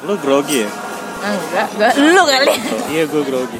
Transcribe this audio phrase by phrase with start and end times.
[0.00, 0.70] Lu grogi ya?
[1.20, 2.54] Enggak, enggak lu kali.
[2.56, 3.58] Oh, iya gue grogi.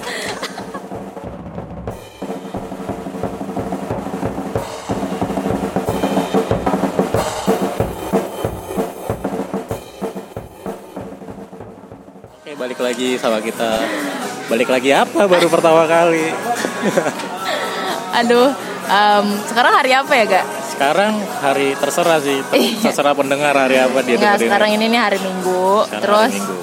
[12.40, 13.84] Oke balik lagi sama kita.
[14.48, 16.32] Balik lagi apa baru pertama kali?
[18.24, 18.48] Aduh,
[18.88, 20.59] em, sekarang hari apa ya, Gak?
[20.80, 21.12] Sekarang
[21.44, 22.88] hari terserah sih, Iya.
[22.88, 24.48] terserah pendengar hari apa dia Enggak, dengerin.
[24.48, 25.84] sekarang ini nih hari Minggu.
[25.84, 26.56] Sekarang Terus hari Minggu.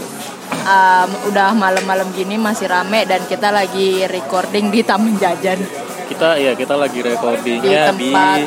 [0.65, 5.61] em, udah malam-malam gini masih rame dan kita lagi recording di Taman Jajan.
[6.07, 8.39] kita ya kita lagi Di recordingnya di, tempat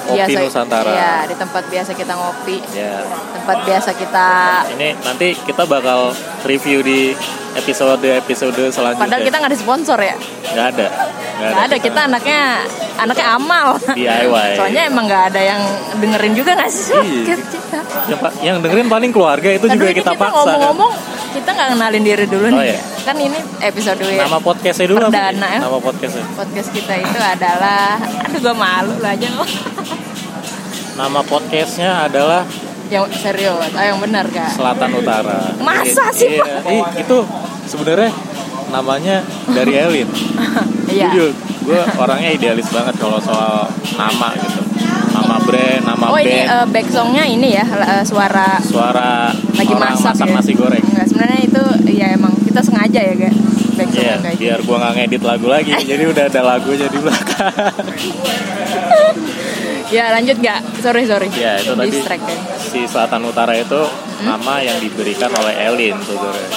[0.00, 0.90] Kopi Nusantara.
[0.90, 2.56] Iya, di tempat biasa kita ngopi.
[2.70, 3.02] Ya,
[3.34, 4.28] Tempat biasa kita
[4.70, 7.10] ini nanti kita bakal review di
[7.56, 9.02] episode episode selanjutnya.
[9.02, 10.14] Padahal kita nggak ada sponsor ya.
[10.50, 10.86] nggak ada,
[11.40, 12.42] Nggak ada, kita anaknya
[12.96, 13.66] anaknya amal.
[13.90, 14.48] DIY.
[14.54, 15.60] Soalnya emang nggak ada yang
[15.96, 17.00] dengerin juga nggak sih Iya.
[17.00, 17.78] podcast kita.
[18.40, 20.20] yang, dengerin paling keluarga itu Aduh, juga ini kita, paksa.
[20.20, 20.32] kan.
[20.36, 20.92] ngomong-ngomong
[21.30, 22.64] kita nggak kenalin diri dulu Oh, nih.
[22.66, 22.78] iya.
[23.00, 25.00] Kan ini episode Nama podcastnya dulu?
[25.02, 25.60] Perdana, ya.
[25.62, 26.24] Nama podcastnya.
[26.34, 29.28] podcast kita itu adalah aduh gue malu lah aja
[31.00, 32.44] Nama podcastnya adalah
[32.90, 35.54] yang serius ah yang benar gak Selatan Utara.
[35.56, 37.16] Masa sih, Iya, Ih, itu
[37.64, 38.10] sebenarnya
[38.70, 40.08] namanya dari Elin.
[40.94, 41.30] iya Jujur,
[41.66, 44.62] gue orangnya idealis banget kalau soal nama gitu.
[45.10, 49.72] Nama brand, nama oh ini band, eh, back songnya ini ya eh, suara suara lagi
[49.74, 50.34] orang masak, masak ya?
[50.38, 50.82] nasi goreng.
[50.82, 51.62] Enggak sebenarnya itu
[51.92, 53.34] ya emang kita sengaja ya gak
[53.76, 54.42] back songnya kayak gitu.
[54.46, 57.50] biar gua nggak ngedit lagu lagi, jadi udah ada lagunya di belakang.
[59.90, 62.38] ya lanjut gak sorry sorry ya itu tadi Distract ya.
[62.62, 63.82] si Selatan Utara itu
[64.20, 64.36] Hmm?
[64.36, 66.52] nama yang diberikan oleh Elin sebenarnya.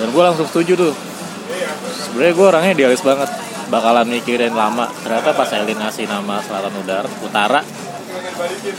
[0.00, 0.96] Dan gua langsung setuju tuh.
[2.18, 3.30] Sebenarnya gua orangnya idealis banget,
[3.70, 4.90] bakalan mikirin lama.
[5.06, 7.60] Ternyata pas Elin ngasih nama Selatan Utara, Utara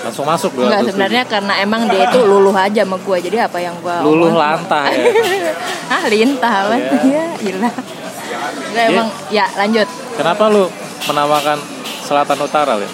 [0.03, 0.67] langsung masuk gua.
[0.67, 4.35] Enggak sebenarnya karena emang dia itu luluh aja sama gue jadi apa yang gue luluh
[4.35, 5.07] lantah ya.
[5.95, 6.99] ah lintah apa Iya.
[7.15, 7.69] ya gila
[8.75, 9.87] Enggak emang ya lanjut
[10.19, 10.67] Kenapa lu
[11.07, 11.57] menamakan
[12.03, 12.91] Selatan Utara, Lin?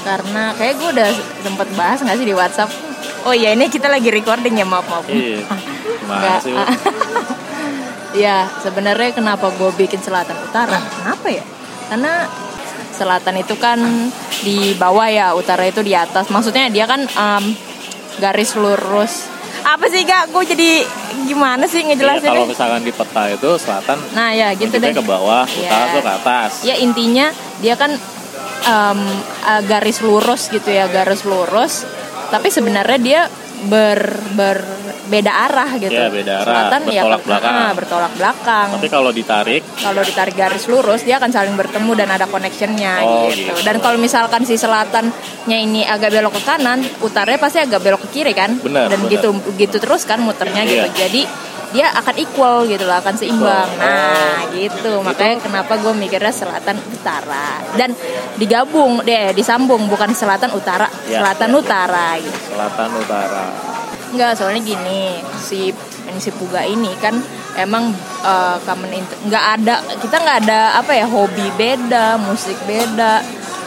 [0.00, 1.10] karena kayak gue udah
[1.42, 2.70] sempet bahas nggak sih di WhatsApp
[3.26, 5.42] oh iya ini kita lagi recording ya maaf maaf Iya.
[6.06, 6.54] Gimana sih?
[8.12, 10.78] Ya sebenarnya kenapa gue bikin selatan utara?
[10.78, 11.44] Kenapa ya?
[11.88, 12.26] Karena
[12.90, 13.78] selatan itu kan
[14.40, 16.28] di bawah ya utara itu di atas.
[16.28, 17.44] Maksudnya dia kan em,
[18.18, 19.30] garis lurus.
[19.60, 20.70] Apa sih gak gue jadi
[21.26, 24.88] gimana sih Iya, kalau misalkan di peta itu selatan nah ya gitu deh.
[24.90, 25.94] ke bawah, utara Iya.
[25.94, 26.50] tuh ke atas.
[26.64, 27.28] ya intinya
[27.60, 27.92] dia kan
[28.60, 28.96] eh,
[29.66, 31.84] garis lurus gitu ya garis lurus.
[32.30, 33.20] Tapi sebenarnya dia
[33.62, 34.00] ber
[34.32, 37.54] berbeda arah gitu Iya, beda arah, selatan ya bertolak ke- belakang.
[37.54, 42.08] ah, bertolak belakang Tapi kalau ditarik, kalau ditarik garis lurus dia akan saling bertemu dan
[42.08, 43.50] ada connectionnya Oh, gitu.
[43.50, 43.60] gitu.
[43.60, 45.12] Dan kalau misalkan si selatannya
[45.58, 48.56] ini agak belok ke kanan, utaranya pasti agak belok ke kiri kan?
[48.56, 49.12] Benar, Dan benar.
[49.12, 50.86] gitu gitu terus kan muternya gitu.
[50.86, 50.96] Iya.
[50.98, 51.22] Jadi
[51.70, 53.68] dia akan equal gitu lah, akan seimbang.
[53.78, 55.00] Nah, gitu.
[55.00, 57.94] Makanya kenapa gue mikirnya selatan utara dan
[58.36, 62.38] digabung deh, disambung bukan selatan utara, Iya, selatan iya, utara gitu.
[62.50, 63.44] selatan utara.
[64.10, 65.70] Enggak, soalnya gini, si
[66.10, 67.14] ini si Puga ini kan
[67.54, 73.22] emang eh, common int- nggak ada kita nggak ada apa ya hobi beda, musik beda,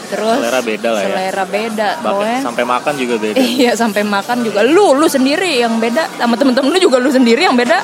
[0.06, 1.08] terus Selera beda lah ya.
[1.10, 2.40] selera beda, Bahkan pokoknya.
[2.42, 3.38] sampai makan juga beda.
[3.38, 7.44] Iya sampai makan juga lu lu sendiri yang beda sama temen-temen lu juga lu sendiri
[7.44, 7.80] yang beda.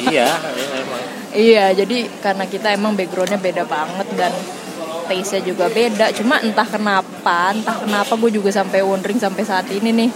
[0.00, 1.02] iya, iya, emang.
[1.30, 4.32] Iya jadi karena kita emang backgroundnya beda banget dan
[5.04, 6.10] taste-nya juga beda.
[6.12, 10.10] Cuma entah kenapa, entah kenapa gue juga sampai wondering sampai saat ini nih.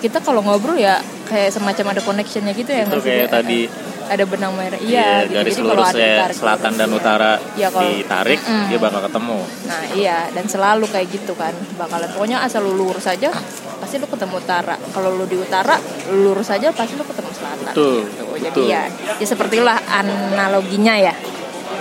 [0.00, 3.64] Kita kalau ngobrol ya kayak semacam ada connectionnya gitu ya Itu kayak tadi
[4.06, 4.76] ada benang merah.
[4.76, 5.32] iya, Iya, gitu.
[5.34, 6.80] garis Jadi kalau ada lurusnya ditarik selatan lurus.
[6.80, 8.66] dan utara Iya, kalau- ditarik, Mm-mm.
[8.66, 9.38] dia bakal ketemu.
[9.64, 13.30] Nah iya dan selalu kayak gitu kan bakalan pokoknya asal lu lurus aja
[13.76, 14.76] pasti lu ketemu utara.
[14.88, 15.76] Kalau lu di utara
[16.08, 17.70] lu lurus aja pasti lu ketemu selatan.
[17.70, 18.24] Betul, Gitu.
[18.36, 18.64] Jadi betul.
[18.66, 18.82] ya,
[19.14, 21.14] ya sepertilah analoginya ya.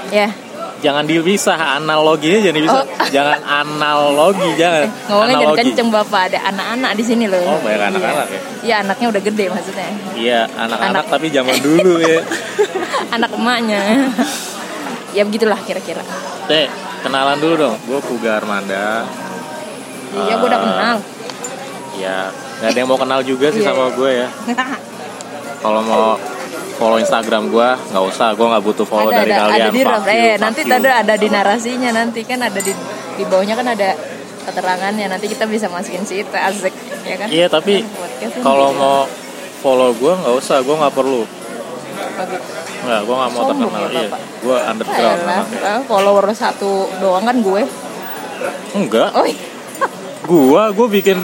[0.09, 0.29] Ya.
[0.83, 2.83] Jangan dipisah analoginya jangan dipisah.
[2.83, 3.07] Oh.
[3.07, 4.83] Jangan analogi, jangan.
[5.07, 5.61] Ngomongnya jadi analogi.
[5.63, 7.39] kenceng bapak ada anak-anak di sini loh.
[7.39, 8.35] Oh, banyak anak-anak iya.
[8.35, 8.41] ya?
[8.61, 9.89] Iya anaknya udah gede maksudnya.
[10.13, 11.13] Iya, anak-anak Anak.
[11.15, 12.19] tapi zaman dulu ya.
[13.15, 13.81] Anak emaknya.
[15.13, 16.03] ya begitulah kira-kira.
[16.45, 16.67] Teh,
[16.99, 17.75] kenalan dulu dong.
[17.85, 19.07] Gue Puga Armanda.
[20.13, 20.67] Iya gue udah Ah.
[20.67, 20.97] kenal.
[21.93, 22.17] Ya,
[22.59, 23.95] nggak ada yang mau kenal juga sih Iya, sama iya.
[23.95, 24.27] gue ya.
[25.63, 26.19] Kalau mau
[26.83, 28.27] follow Instagram gue, nggak usah.
[28.33, 29.55] Gue nggak butuh follow ada dari ada, kalian.
[29.55, 30.75] ada di Fuck you, Eh fuck nanti you.
[30.75, 32.73] ada ada di narasinya nanti kan ada di
[33.13, 33.89] di bawahnya kan ada
[34.43, 38.77] keterangannya nanti kita bisa masukin situ asik ya kan Iya, tapi Podcast kan kalau gitu.
[38.77, 38.99] mau
[39.57, 40.59] follow gue nggak usah.
[40.59, 41.23] Gue nggak perlu.
[41.23, 42.43] Apa gitu.
[42.83, 43.81] Nggak, gue nggak mau Sombong terkenal.
[43.81, 44.09] ya, Iya,
[44.43, 44.99] gue underground.
[44.99, 45.59] Ayolah, anaknya.
[45.63, 47.63] eh, follower satu doang kan gue
[48.73, 49.39] Enggak, oh iya.
[50.21, 51.17] gue gue bikin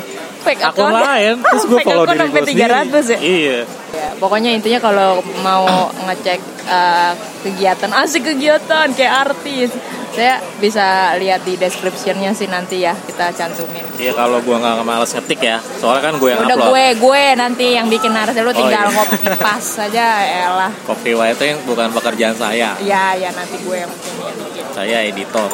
[0.50, 2.74] fake akun lain terus gue follow diri sampai gue sendiri.
[2.90, 3.60] 300 ya Iya.
[3.90, 5.66] Ya, pokoknya intinya kalau mau
[6.06, 9.74] ngecek uh, kegiatan asik kegiatan kayak artis
[10.10, 15.12] saya bisa lihat di descriptionnya sih nanti ya kita cantumin Iya kalau gua nggak males
[15.12, 16.70] ngetik ya, soalnya kan gue yang udah upload.
[16.72, 18.96] gue gue nanti yang bikin narasi lu tinggal iya.
[18.96, 22.74] ngopi pas saja elah Copy writing bukan pekerjaan saya.
[22.82, 25.50] ya ya nanti gue yang ya bikin Saya editor.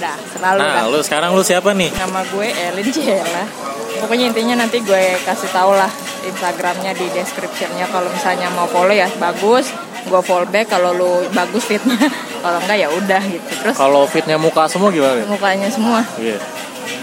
[0.00, 1.92] Udah selalu Nah, kan lu sekarang lu siapa nih?
[1.94, 3.44] nama gue Elin Jela.
[4.00, 5.90] Pokoknya intinya nanti gue kasih tau lah
[6.22, 7.84] Instagramnya di descriptionnya.
[7.86, 9.68] Kalau misalnya mau follow ya bagus.
[10.00, 12.00] Gue follow back kalau lu bagus fitnya
[12.42, 13.50] kalau enggak ya udah gitu.
[13.60, 15.20] Terus Kalau fitnya muka semua gimana?
[15.24, 16.00] mukanya semua.
[16.16, 16.40] Iya.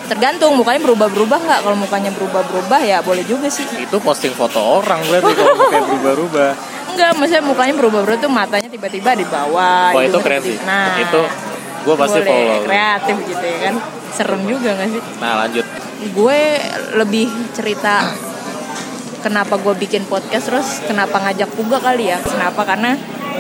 [0.08, 1.60] tergantung mukanya berubah-berubah nggak?
[1.62, 3.68] Kalau mukanya berubah-berubah ya boleh juga sih.
[3.78, 6.52] Itu posting foto orang berarti kalau mukanya berubah-ubah.
[6.96, 10.58] enggak maksudnya mukanya berubah-berubah tuh matanya tiba-tiba di bawah Wah itu hidung keren sih.
[10.64, 10.96] nah.
[10.98, 11.22] Itu
[11.88, 12.60] gue pasti boleh follow.
[12.62, 13.76] kreatif gitu ya kan
[14.10, 15.66] serem juga nggak sih Nah lanjut.
[16.10, 16.40] gue
[16.94, 18.12] lebih cerita
[19.20, 22.94] kenapa gue bikin podcast terus kenapa ngajak Puga kali ya kenapa karena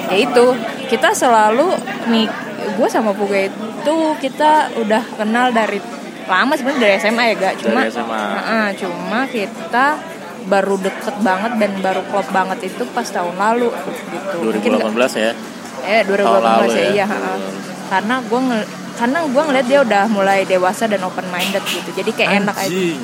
[0.07, 0.45] ya itu
[0.88, 1.75] kita selalu
[2.07, 2.25] nih
[2.73, 5.77] gue sama Puga itu kita udah kenal dari
[6.25, 8.23] lama sebenarnya dari SMA ya gak cuma Dari SMA.
[8.33, 9.85] Heeh, cuma kita
[10.45, 13.67] baru deket banget dan baru klop banget itu pas tahun lalu
[14.09, 15.31] gitu Mungkin nggak- 2018 ya.
[15.85, 16.89] Eh 2018 Tahun lalu ya, ya.
[16.94, 17.07] iya.
[17.87, 21.89] Karena gue ngel- karena gue ngeliat dia udah mulai dewasa dan open minded gitu.
[21.91, 22.65] Jadi kayak enak aja.
[22.67, 22.99] Anjing.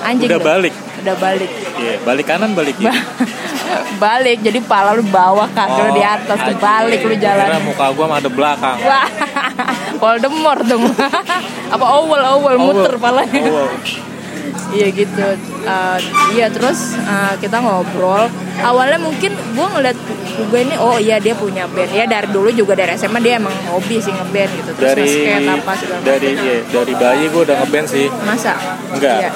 [0.00, 0.74] Anjing Udah balik.
[1.00, 1.50] Udah balik.
[1.74, 2.92] Iya, balik kanan balik kiri.
[4.04, 4.38] balik.
[4.40, 6.60] Jadi pala lu bawah kaki lu di atas anjing.
[6.60, 7.60] balik lu Kira jalan.
[7.62, 8.76] muka gua ada belakang.
[8.80, 9.08] Wah,
[10.00, 10.84] Voldemort dong.
[11.74, 13.40] Apa owel owel muter palanya.
[13.44, 13.68] Oh,
[14.74, 15.26] Iya gitu.
[15.64, 15.98] Uh,
[16.34, 18.26] iya terus uh, kita ngobrol.
[18.58, 19.98] Awalnya mungkin gue ngeliat
[20.34, 21.94] gue ini oh iya dia punya band.
[21.94, 24.70] Ya dari dulu juga dari SMA dia emang hobi sih ngeband gitu.
[24.74, 26.08] Terus dari apa segala macam.
[26.10, 28.06] dari iya, dari bayi gua udah ngeband sih.
[28.26, 28.54] Masa?
[28.90, 29.18] Enggak.
[29.22, 29.30] Iya.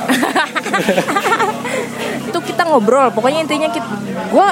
[2.29, 3.08] itu kita ngobrol.
[3.14, 3.87] Pokoknya intinya kita
[4.34, 4.49] gue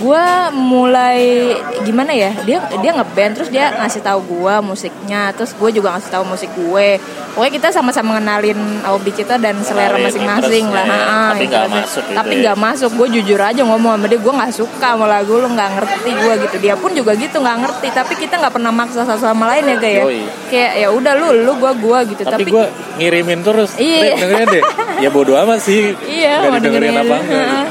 [0.00, 0.24] gue
[0.56, 1.52] mulai
[1.84, 6.10] gimana ya dia dia ngeband terus dia ngasih tahu gue musiknya terus gue juga ngasih
[6.10, 6.96] tahu musik gue
[7.36, 8.56] pokoknya kita sama-sama ngenalin
[8.88, 12.40] hobi kita dan selera masing-masing lah interestnya, Ha, tapi nggak masuk gitu tapi ya.
[12.42, 15.70] nggak masuk gue jujur aja ngomong sama dia gue nggak suka sama lagu lu nggak
[15.76, 19.20] ngerti gue gitu dia pun juga gitu nggak ngerti tapi kita nggak pernah maksa satu
[19.20, 20.20] sama lain ya kayak Yoi.
[20.48, 22.66] kayak ya udah lu lu gue gue gitu Tapi, tapi, gua
[23.00, 23.70] ngirimin terus.
[23.80, 24.12] Iya.
[24.20, 24.64] Dengerin deh.
[25.00, 25.96] Ya bodo amat sih.
[26.04, 27.64] Iya, Nggak mau didengerin dengerin apa enggak.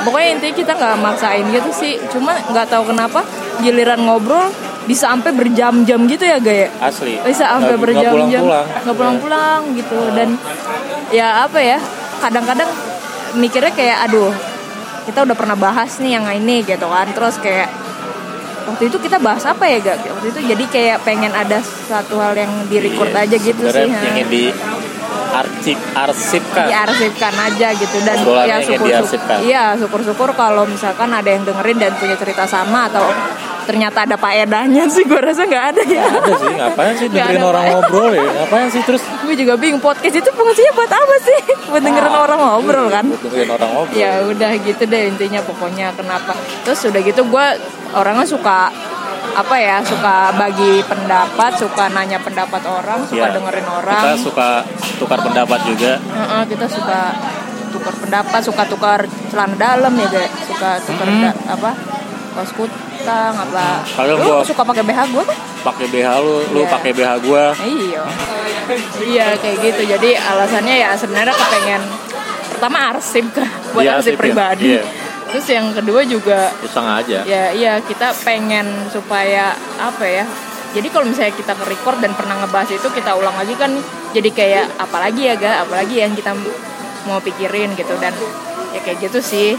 [0.00, 1.94] Pokoknya intinya kita nggak maksain gitu sih.
[2.08, 3.20] Cuma nggak tahu kenapa
[3.60, 4.48] giliran ngobrol
[4.88, 6.68] bisa sampai berjam-jam gitu ya gaya.
[6.80, 7.20] Asli.
[7.22, 8.42] Bisa sampai berjam-jam.
[8.44, 10.34] Nggak pulang-pulang gitu dan
[11.12, 11.78] ya apa ya?
[12.20, 12.68] Kadang-kadang
[13.36, 14.32] mikirnya kayak aduh
[15.06, 17.06] kita udah pernah bahas nih yang ini gitu kan.
[17.12, 17.68] Terus kayak
[18.68, 19.98] waktu itu kita bahas apa ya gak?
[20.06, 23.88] Waktu itu jadi kayak pengen ada satu hal yang di record Iya, aja gitu sih.
[23.88, 24.44] ingin di
[25.32, 26.66] arsip arsipkan.
[26.66, 29.38] diarsipkan aja gitu dan ya syukur diarsipkan.
[29.40, 33.06] iya syukur-syukur kalau misalkan ada yang dengerin dan punya cerita sama atau
[33.60, 37.62] ternyata ada faedahnya sih gue rasa nggak ada ya Ada sih, ngapain sih dengerin orang
[37.62, 37.72] apa.
[37.76, 38.24] ngobrol ya?
[38.26, 41.38] Ngapain sih terus gue juga bingung podcast itu fungsinya buat apa sih
[41.70, 43.94] buat dengerin orang ngobrol kan Buat dengerin orang ngobrol.
[43.94, 47.46] ya udah gitu deh intinya pokoknya kenapa terus udah gitu gue
[47.92, 48.74] orangnya suka
[49.40, 53.34] apa ya suka bagi pendapat suka nanya pendapat orang suka Iya.
[53.34, 54.48] dengerin orang Kita suka
[54.96, 55.92] tukar pendapat juga.
[55.96, 57.00] Heeh, kita suka
[57.70, 60.30] tukar pendapat, suka tukar celana dalam ya, Dek.
[60.44, 61.72] Suka tukar da- apa?
[62.30, 63.82] kaos kutang apa.
[63.82, 65.38] Kadang lu gua- suka pakai BH gue kan?
[65.64, 66.70] Pakai BH lu, lu Iya.
[66.70, 67.44] pakai BH gua.
[67.58, 68.02] Iya.
[69.02, 69.82] iya kayak gitu.
[69.88, 71.82] Jadi alasannya ya sebenarnya kepengen
[72.50, 74.20] pertama arsip kan buat Iya, arsip arsip ya.
[74.20, 74.66] pribadi.
[75.30, 77.22] Terus yang kedua juga Iseng aja.
[77.22, 80.24] ya iya kita pengen supaya apa ya
[80.70, 83.74] jadi kalau misalnya kita ke record dan pernah ngebahas itu kita ulang lagi kan
[84.14, 85.66] jadi kayak apalagi ya ga?
[85.66, 86.30] Apalagi yang kita
[87.10, 88.14] mau pikirin gitu dan
[88.70, 89.58] ya kayak gitu sih.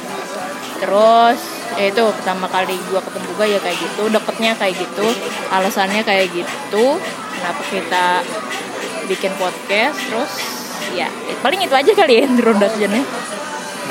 [0.80, 1.40] Terus
[1.76, 5.08] ya itu pertama kali gua ketemu gua ya kayak gitu deketnya kayak gitu
[5.56, 6.86] alasannya kayak gitu
[7.40, 8.06] kenapa kita
[9.08, 10.32] bikin podcast terus
[10.92, 11.08] ya
[11.40, 13.04] paling itu aja kali ya introductionnya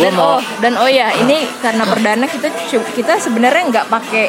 [0.02, 2.49] dan mau- oh dan oh ya ini karena perdana kita
[2.90, 4.26] kita sebenarnya nggak pakai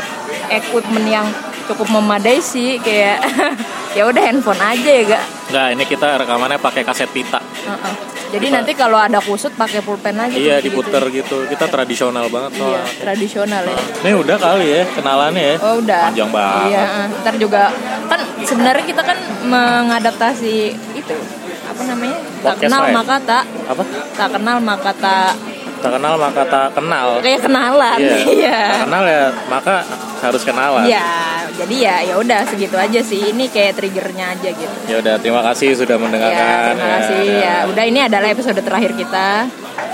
[0.52, 1.28] equipment yang
[1.64, 3.22] cukup memadai sih kayak
[3.98, 7.36] ya udah handphone aja ya gak Enggak, ini kita rekamannya pakai kaset pita.
[7.38, 7.94] Heeh.
[8.30, 10.80] jadi Kita- nanti kalau ada kusut pakai pulpen aja Iya, gitu.
[10.80, 11.44] diputer gitu.
[11.46, 12.88] Kita tradisional banget iya soalnya.
[12.98, 15.56] tradisional ya Ini udah kali ya kenalannya ya.
[15.60, 16.04] Oh udah.
[16.08, 16.68] Panjang banget.
[16.70, 17.64] Iya, ntar juga
[18.08, 20.56] kan sebenarnya kita kan mengadaptasi
[20.94, 21.16] itu
[21.62, 22.16] apa namanya?
[22.16, 23.84] Tak Podcast kenal maka tak Apa?
[24.14, 25.32] tak kenal maka tak
[25.82, 27.08] Tak kenal maka tak kenal.
[27.20, 27.98] kayak kenalan.
[27.98, 28.18] Iya.
[28.38, 28.60] Iya.
[28.70, 29.76] Tak kenal ya maka
[30.22, 30.86] harus kenalan.
[30.86, 31.10] Iya,
[31.56, 33.34] jadi ya ya udah segitu aja sih.
[33.34, 34.76] Ini kayak triggernya aja gitu.
[34.86, 36.62] Ya udah, terima kasih sudah Ya, mendengarkan.
[36.72, 37.56] terima kasih ya.
[37.66, 39.50] Udah ini adalah episode terakhir kita.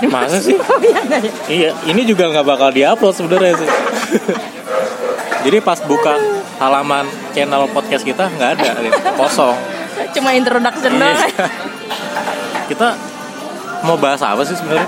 [0.06, 0.54] Masa sih?
[0.54, 1.20] Iya ya?
[1.48, 3.68] Iya, ini juga nggak bakal diupload sebenarnya sih.
[5.44, 6.18] Jadi pas buka
[6.58, 8.92] halaman channel podcast kita nggak ada, Lin.
[9.14, 9.56] kosong.
[10.12, 11.00] Cuma introduction Iya.
[11.00, 11.50] doang.
[12.66, 12.88] Kita
[13.80, 14.84] mau bahas apa sih sebenarnya?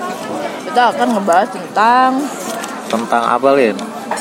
[0.71, 2.11] Kita akan ngebahas tentang
[2.87, 3.75] Tentang apa, Lin?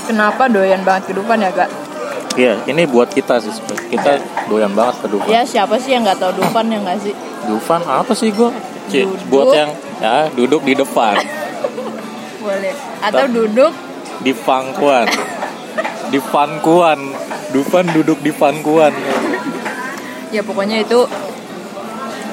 [0.05, 1.69] kenapa doyan banget kehidupan ya gak?
[2.33, 3.49] Iya, ini buat kita sih.
[3.89, 5.29] Kita doyan banget ke Dufan.
[5.29, 7.13] Ya siapa sih yang nggak tahu Dufan ya nggak sih?
[7.45, 8.53] Dufan apa sih gua?
[8.85, 9.29] Cik, Duduk.
[9.29, 11.13] buat yang ya duduk di depan,
[12.45, 12.73] Boleh.
[13.01, 13.69] Atau duduk
[14.19, 15.05] di pangkuan.
[16.09, 16.99] Di pangkuan.
[17.49, 18.93] Dufan duduk di pangkuan.
[20.29, 21.05] ya pokoknya itu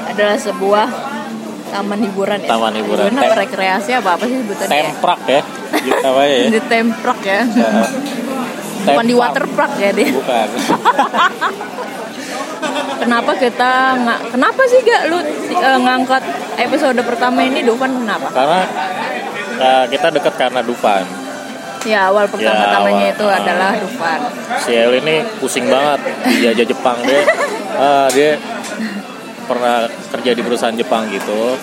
[0.07, 0.87] adalah sebuah
[1.77, 2.49] taman hiburan ya.
[2.49, 3.11] Taman hiburan.
[3.13, 4.73] Apa Tem- rekreasi apa apa sih sebutannya?
[4.73, 4.83] ya?
[4.89, 5.41] Temprak ya.
[5.77, 6.49] Gitu namanya ya.
[6.49, 7.41] Di temprak ya.
[7.45, 7.69] Ya.
[8.87, 10.09] Bukan di waterpark ya dia.
[10.15, 10.49] Bukan.
[12.97, 13.71] Kenapa kita
[14.03, 14.21] nggak?
[14.33, 15.19] Kenapa sih gak lu
[15.53, 16.23] eh, ngangkat
[16.59, 18.33] episode pertama ini Dufan kenapa?
[18.33, 18.63] Karena
[19.61, 21.05] eh, kita dekat karena Dufan.
[21.87, 23.15] Ya awal pertama-tamanya awal.
[23.15, 24.21] itu adalah Dufan.
[24.65, 27.23] Si El ini pusing banget dijajah Jepang dia.
[27.79, 28.41] ah, dia
[29.47, 31.55] pernah kerja di perusahaan Jepang gitu.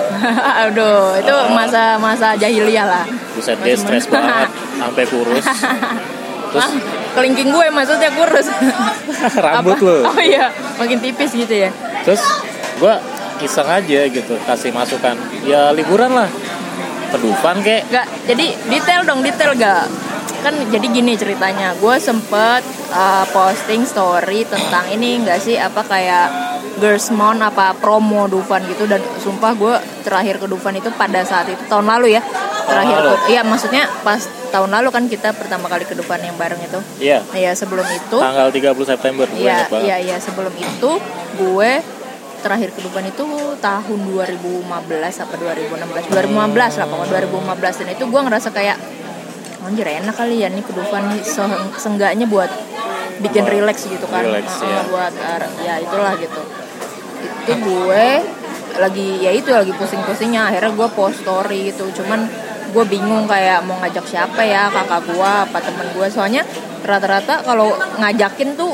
[0.64, 3.04] Aduh, itu masa-masa jahiliyah lah.
[3.34, 5.44] Buset dia stres banget sampai kurus.
[6.52, 6.72] Terus Hah?
[7.18, 8.46] kelingking gue maksudnya kurus.
[9.44, 9.86] rambut Apa?
[9.88, 9.96] lu.
[10.06, 11.70] Oh iya, makin tipis gitu ya.
[12.04, 12.22] Terus
[12.76, 13.00] gua
[13.42, 15.16] iseng aja gitu kasih masukan.
[15.48, 16.28] Ya liburan lah.
[17.08, 17.88] Ke Dufan kek.
[17.92, 19.84] Gak, jadi detail dong, detail gak?
[20.40, 26.51] Kan jadi gini ceritanya, gue sempet uh, posting story tentang ini nggak sih apa kayak
[26.82, 31.46] Girls Month apa promo Dufan gitu dan sumpah gue terakhir ke Dufan itu pada saat
[31.46, 32.22] itu tahun lalu ya.
[32.62, 34.18] Terakhir ke, iya maksudnya pas
[34.50, 36.78] tahun lalu kan kita pertama kali ke Dufan yang bareng itu.
[36.98, 37.22] Iya.
[37.32, 38.18] ya sebelum itu.
[38.18, 40.16] Tanggal 30 September Iya, iya, iya.
[40.18, 40.90] Sebelum itu
[41.38, 41.70] gue
[42.42, 43.22] terakhir ke Dufan itu
[43.56, 44.66] tahun 2015
[45.22, 48.76] apa 2016 2015 lah pokoknya 2015 dan itu gue ngerasa kayak
[49.62, 52.50] anjir enak kali ya nih ke Dufan nih Se- seenggaknya buat
[53.22, 54.26] bikin relax gitu kan.
[54.26, 54.82] relax, Heeh, ya.
[54.90, 56.42] buat uh, ya itulah gitu
[57.42, 58.06] itu gue
[58.72, 60.48] lagi ya itu lagi pusing-pusingnya.
[60.48, 61.90] Akhirnya gue post story gitu.
[62.02, 62.24] Cuman
[62.72, 66.06] gue bingung kayak mau ngajak siapa ya kakak gue apa temen gue.
[66.08, 66.42] Soalnya
[66.82, 68.72] rata-rata kalau ngajakin tuh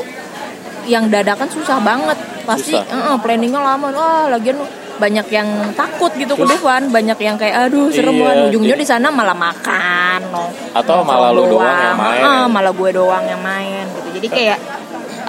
[0.87, 2.17] yang dadakan susah banget.
[2.47, 3.13] Pasti Susah.
[3.13, 3.91] eh, planningnya lama.
[3.91, 4.57] Wah lagian
[4.99, 5.47] banyak yang
[5.79, 8.45] takut gitu ke Dufan banyak yang kayak aduh serem Iya, banget.
[8.51, 10.51] Ujungnya di sana malah makan no.
[10.75, 12.19] Atau malah lu doang yang main.
[12.23, 14.07] Heeh, malah gue doang yang main gitu.
[14.19, 14.59] Jadi kayak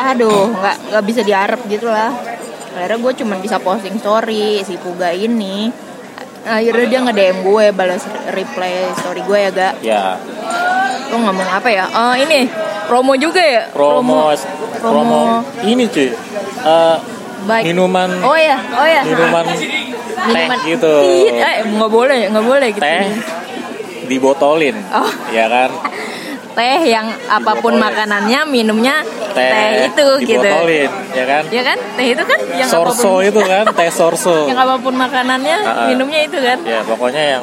[0.01, 2.09] aduh nggak nggak bisa diharap gitu lah
[2.77, 5.71] akhirnya gue cuma bisa posting story si Puga ini
[6.47, 10.05] akhirnya dia nge DM gue balas reply story gue ya gak Ya,
[11.11, 12.49] lo ngomong apa ya oh ini
[12.87, 14.33] promo juga ya promo
[14.81, 16.09] promo, ini cuy.
[16.61, 16.97] Eh,
[17.45, 19.45] baik minuman oh ya oh ya minuman
[20.21, 20.95] teh gitu.
[21.33, 23.09] Iya, eh nggak boleh nggak boleh gitu Teh
[24.11, 24.77] dibotolin.
[24.91, 25.07] Oh.
[25.31, 25.71] Ya kan?
[26.61, 29.01] teh yang apa pun makanannya minumnya
[29.33, 31.43] teh, Teh, itu gitu dibotolin, ya kan?
[31.49, 34.37] ya kan teh itu kan yang sorso apa pun itu kan, teh sorso.
[34.53, 35.89] yang apa pun makanannya ah.
[35.89, 37.43] minumnya itu kan Ya, pokoknya yang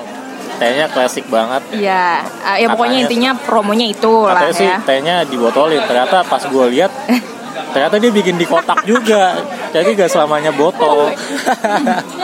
[0.57, 1.61] tehnya klasik banget.
[1.73, 4.81] Iya, ah, ya pokoknya intinya promonya itu lah sih ya.
[4.85, 5.81] tehnya dibotolin.
[5.85, 6.89] Ternyata pas gue lihat
[7.73, 9.37] ternyata dia bikin di kotak juga.
[9.73, 11.09] Jadi gak selamanya botol.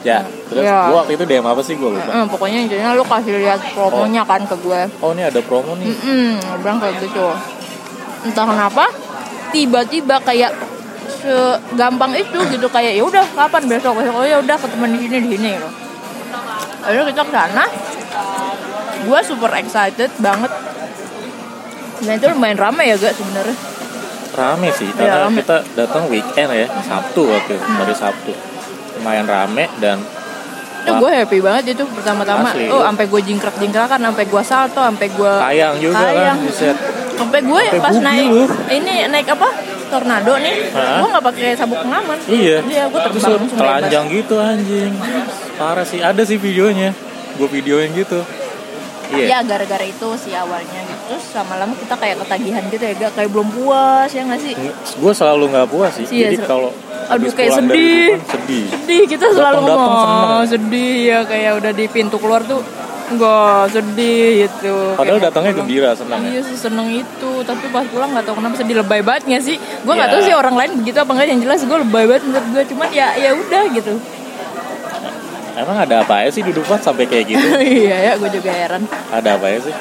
[0.00, 0.88] ya, terus Ya.
[0.88, 2.10] gue waktu itu DM apa sih gue lupa.
[2.10, 4.80] Eh, pokoknya intinya lu kasih lihat promonya kan ke gue.
[4.98, 5.86] Oh ini ada promo nih.
[5.86, 7.26] Mm -mm, bilang kayak gitu.
[8.24, 8.84] Entah kenapa
[9.50, 10.52] tiba-tiba kayak
[11.20, 15.16] segampang itu gitu kayak ya udah kapan besok besok oh ya udah ketemu di sini
[15.20, 15.68] di sini gitu.
[16.80, 17.64] Akhirnya kita ke sana.
[19.00, 20.52] Gue super excited banget.
[22.00, 23.56] Dan itu lumayan ramai ya gak sebenarnya.
[24.30, 25.36] Rame sih, Iya, karena rame.
[25.42, 28.32] kita datang weekend ya, Sabtu waktu itu, hari Sabtu.
[29.00, 29.98] Lumayan rame dan
[30.80, 32.56] Itu gue happy banget itu pertama-tama.
[32.56, 32.72] Asli.
[32.72, 36.36] Oh, sampai gue jingkrak-jingkrakan, sampai gue salto, sampai gue sayang juga kan,
[37.20, 38.44] sampai gue pas naik lu.
[38.72, 39.48] ini naik apa
[39.92, 42.64] tornado nih gue nggak pakai sabuk pengaman Iya.
[42.64, 44.92] iya gue terbang telanjang gitu anjing.
[45.60, 46.96] Parah sih, ada sih videonya.
[47.36, 48.24] Gue videoin gitu.
[49.12, 49.26] Iya.
[49.26, 53.30] ya gara-gara itu sih awalnya gitu terus lama-lama kita kayak ketagihan gitu ya gak kayak
[53.30, 54.54] belum puas ya nggak sih
[54.94, 56.06] Gue selalu nggak puas sih.
[56.06, 56.70] Iya, Jadi ser- kalau
[57.08, 58.06] Aduh, kayak sedih.
[58.14, 58.64] Dufan, sedih.
[58.70, 62.62] sedih kita selalu ngomong sedih ya kayak udah di pintu keluar tuh
[63.10, 65.66] enggak sedih gitu Padahal Kayak datangnya pulang.
[65.66, 66.30] gembira, senang ya.
[66.30, 69.56] Iya sih seneng itu Tapi pas pulang gak tau kenapa sedih lebay banget gak sih
[69.58, 70.12] Gue gak Ya.
[70.14, 72.88] tahu sih orang lain begitu apa enggak Yang jelas gue lebay banget menurut gue Cuman
[72.92, 73.92] ya ya udah gitu
[75.56, 77.46] Emang ada apa ya sih di Dufan sampai kayak gitu?
[77.86, 79.74] Iya ya gue juga heran ada apa ya sih?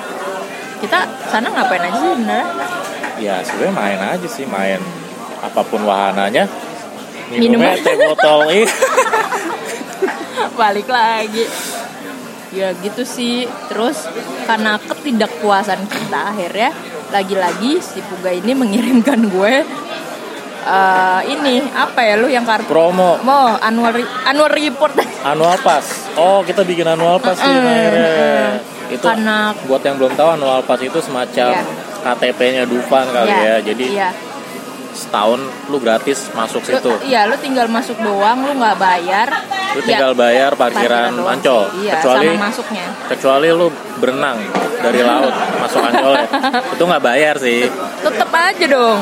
[0.80, 2.48] Kita sana ngapain aja sih sebenarnya
[3.20, 4.80] Ya sebenarnya main aja sih, main
[5.44, 6.48] apa pun wahananya.
[7.30, 7.60] Minum.
[7.60, 8.66] Minumnya teh botol ini.
[10.60, 11.48] balik lagi
[12.50, 14.10] ya gitu sih terus
[14.50, 16.74] karena ketidakpuasan kita akhirnya
[17.14, 19.56] lagi-lagi si Puga ini mengirimkan gue
[20.62, 22.66] eh, ini apa ya lu yang kartu?
[22.66, 23.18] Promo.
[23.22, 24.94] Mau annual re- annual report.
[25.25, 26.08] Annual pass.
[26.13, 27.60] Oh kita bikin annual pass sih Mm-mm.
[27.66, 28.10] akhirnya
[28.89, 31.62] itu karena buat yang belum tahu annual pass itu semacam Iya.
[32.01, 33.56] KTP-nya Dufan kali ya.
[33.62, 34.10] Jadi iya.
[34.92, 36.92] setahun lu gratis masuk Lu- situ.
[37.06, 39.28] iya lu tinggal masuk doang lu nggak bayar
[39.70, 41.36] lu Ya, tinggal bayar parkiran doang.
[41.36, 41.63] Ancol.
[41.78, 42.86] Iya, kecuali sama masuknya.
[43.06, 44.38] kecuali lu berenang
[44.80, 46.25] dari laut masuk Ancol ya.
[46.74, 47.70] Itu nggak bayar sih.
[48.00, 49.00] Tetep aja dong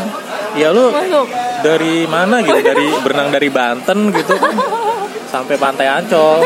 [0.58, 1.28] ya lu masuk.
[1.62, 2.60] dari mana gitu?
[2.60, 4.36] Dari berenang dari Banten gitu.
[5.28, 6.42] Sampai pantai Ancol.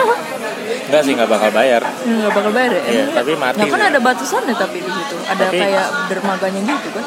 [0.91, 1.81] Enggak sih nggak bakal bayar.
[2.03, 2.83] Nggak bakal bayar ya?
[2.83, 5.15] Iya, tapi mati Ya kan ada batasannya tapi di situ.
[5.23, 7.05] Ada Tapi- kayak dermaganya gitu kan?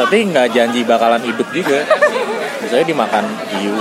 [0.00, 1.84] Tapi nggak janji bakalan hidup juga.
[2.64, 3.24] Misalnya dimakan
[3.60, 3.76] hiu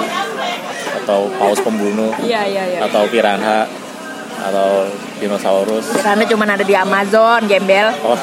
[1.04, 2.80] atau paus pembunuh iya iya iya.
[2.86, 3.66] atau piranha
[4.40, 4.86] atau
[5.18, 5.90] dinosaurus.
[6.00, 7.90] Karena cuma ada di Amazon gembel.
[8.06, 8.20] Oh.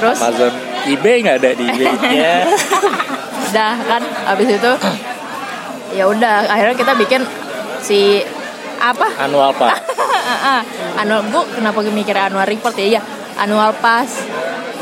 [0.00, 0.18] Terus?
[0.20, 0.52] Amazon.
[0.86, 1.90] eBay nggak ada di eBay
[3.46, 4.02] ya udah kan?
[4.26, 4.72] Habis itu
[5.94, 6.36] ya udah.
[6.46, 7.22] Akhirnya kita bikin
[7.78, 8.20] si
[8.76, 9.06] apa?
[9.18, 9.78] Annual pass.
[11.00, 12.98] Annual gue kenapa gue mikir annual report ya?
[12.98, 13.00] Iya
[13.38, 14.26] annual pass.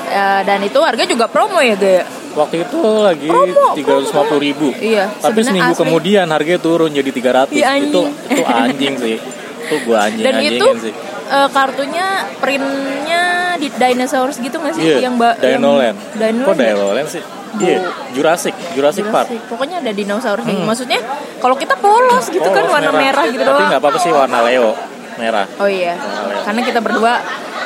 [0.04, 2.04] Eh, dan itu harga juga promo ya gaya
[2.34, 4.68] waktu itu lagi Promo, tiga ratus lima puluh ribu.
[4.74, 5.80] Iya, tapi seminggu asli.
[5.86, 7.86] kemudian harganya turun jadi 300 Iya, anjing.
[7.88, 9.16] itu itu anjing sih.
[9.64, 10.92] Itu gua anjing dan itu sih.
[11.24, 12.06] eh, kartunya
[12.42, 13.22] printnya
[13.54, 14.82] di dinosaurus gitu nggak sih?
[14.82, 16.74] Iya yang ba- Dinoland yang, kok Dinoland ya?
[16.74, 17.22] Dinoland sih
[17.60, 17.78] iya
[18.12, 19.46] Jurassic Jurassic Park Jurassic.
[19.46, 20.62] Pokoknya ada dinosaurus gitu.
[20.62, 21.00] Maksudnya
[21.38, 23.68] kalau kita polos gitu kan Polos warna merah, gitu tapi doang.
[23.68, 24.70] nggak apa-apa sih warna Leo
[25.14, 25.94] merah Oh iya.
[26.42, 27.12] Karena kita berdua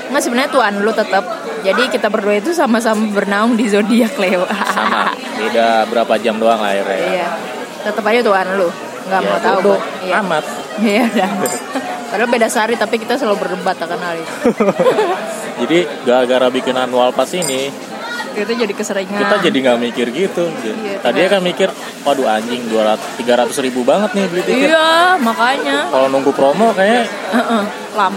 [0.08, 1.24] nggak sebenarnya tuan lu tetap.
[1.58, 4.44] Jadi kita berdua itu sama-sama bernaung di zodiak Leo.
[4.68, 7.28] sama beda berapa jam doang lah akhirnya iya.
[7.82, 8.68] Tetap aja tuan lu.
[9.08, 9.80] Nggak Ya, mau tahu bodoh.
[10.02, 10.12] Iya.
[10.20, 10.44] amat
[10.84, 11.30] Iya dah.
[12.08, 14.32] Padahal beda sehari tapi kita selalu berdebat akan hal itu.
[15.60, 17.68] jadi gara-gara bikin annual pass ini
[18.38, 19.18] Kita jadi keseringan.
[19.18, 21.68] kita jadi nggak mikir gitu Iya, tadinya kan mikir
[22.00, 25.78] waduh anjing 200 300 ribu banget nih beli tiket Iya, makanya.
[25.88, 27.62] kalau nunggu promo kayak Heeh.
[27.92, 28.14] Lam.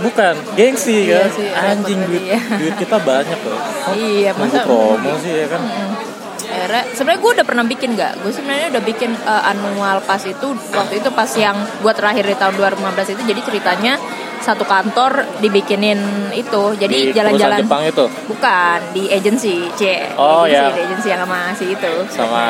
[0.00, 3.60] bukan gengsi Iya kan sih, anjing duit tadi, duit kita banyak loh
[3.92, 5.62] Iya, nunggu masa promo sih ya kan
[6.42, 8.12] Akhirnya, sebenarnya gue udah pernah bikin gak?
[8.20, 12.34] Gue sebenarnya udah bikin eh, annual pass itu waktu itu pas yang gue terakhir di
[12.34, 13.94] tahun 2015 itu jadi ceritanya
[14.40, 16.00] satu kantor dibikinin
[16.32, 16.62] itu.
[16.74, 18.04] Di jadi jalan-jalan Jepang itu?
[18.26, 19.82] Bukan di agency c.
[20.16, 20.66] Oh, agency, ya.
[20.72, 21.94] di agency yang sama si itu.
[22.08, 22.44] Sama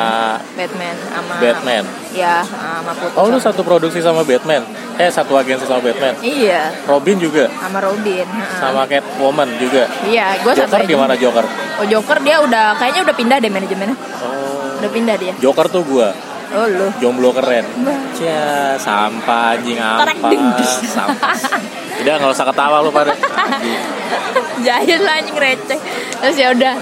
[0.55, 1.83] Batman sama Batman.
[2.11, 4.63] Ya sama Putri oh lu satu produksi sama Batman?
[4.99, 6.15] Eh satu agensi sama Batman?
[6.23, 6.71] Iya.
[6.87, 7.51] Robin juga?
[7.59, 8.27] Sama Robin
[8.59, 9.83] sama Catwoman juga?
[10.07, 11.45] Iya gue satu Joker di mana Joker?
[11.79, 13.95] Oh Joker dia udah kayaknya udah pindah deh manajemennya.
[14.23, 14.79] Oh.
[14.79, 15.33] Udah pindah dia.
[15.37, 16.87] Joker tuh gua oh lu.
[16.99, 17.65] Jomblo keren.
[18.15, 20.11] Cia, sampah anjing apa?
[20.87, 21.35] sampah.
[22.01, 23.13] Udah nggak usah ketawa lu pada
[24.65, 25.79] jahil lah anjing receh.
[26.21, 26.75] Terus ya udah.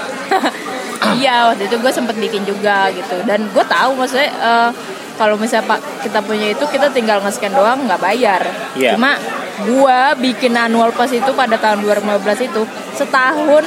[0.99, 3.23] Iya waktu itu gue sempet bikin juga gitu.
[3.23, 4.69] Dan gue tahu maksudnya eh,
[5.15, 8.43] kalau misalnya pak kita punya itu kita tinggal nge-scan doang nggak bayar.
[8.75, 8.95] Iya.
[8.95, 9.19] cuma
[9.60, 12.62] gue bikin annual pass itu pada tahun 2015 itu
[12.95, 13.63] setahun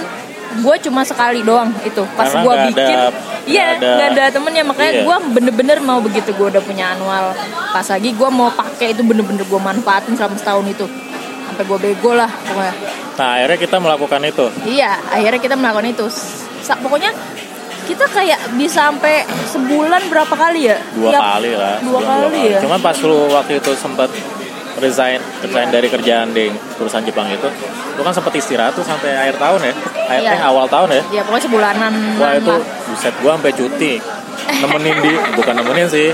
[0.55, 4.63] gue cuma sekali doang itu pas gue bikin ada- iya nggak ada- nggak ada temennya
[4.63, 5.03] makanya Iya.
[5.03, 7.33] gue bener-bener mau begitu gue udah punya annual
[7.71, 10.85] pas lagi gue mau pakai itu bener-bener gue manfaatin selama setahun itu
[11.45, 12.75] sampai gue bego lah pokoknya
[13.13, 16.07] nah akhirnya kita melakukan itu Iya, akhirnya kita melakukan itu.
[16.61, 17.13] Sa- pokoknya
[17.83, 20.79] kita kayak bisa sampai sebulan berapa kali ya?
[20.93, 22.59] dua Tiap- kali lah Dua sebelum kali ya.
[22.61, 24.09] cuman pas lu waktu itu sempat
[24.75, 27.49] resign resign dari kerjaan di perusahaan Jepang itu
[27.93, 29.75] lu kan sempat istirahat tuh sampai akhir tahun ya
[30.07, 30.33] akhir Iya.
[30.33, 31.93] eh, awal tahun ya Ya pokoknya sebulanan.
[32.17, 32.65] wah itu lah.
[32.87, 33.93] buset gua sampai cuti
[34.55, 36.09] nemenin di bukan nemenin sih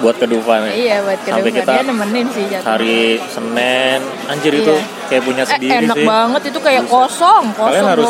[0.00, 0.72] buat ke Dufan ya.
[0.72, 2.64] Iya buat kedua Sampai kita dia nemenin sih jatuh.
[2.66, 5.06] hari Senin anjir itu Iya.
[5.06, 8.08] kayak punya Eh, sendiri enak sih banget itu kayak kosong, kosong kalian harus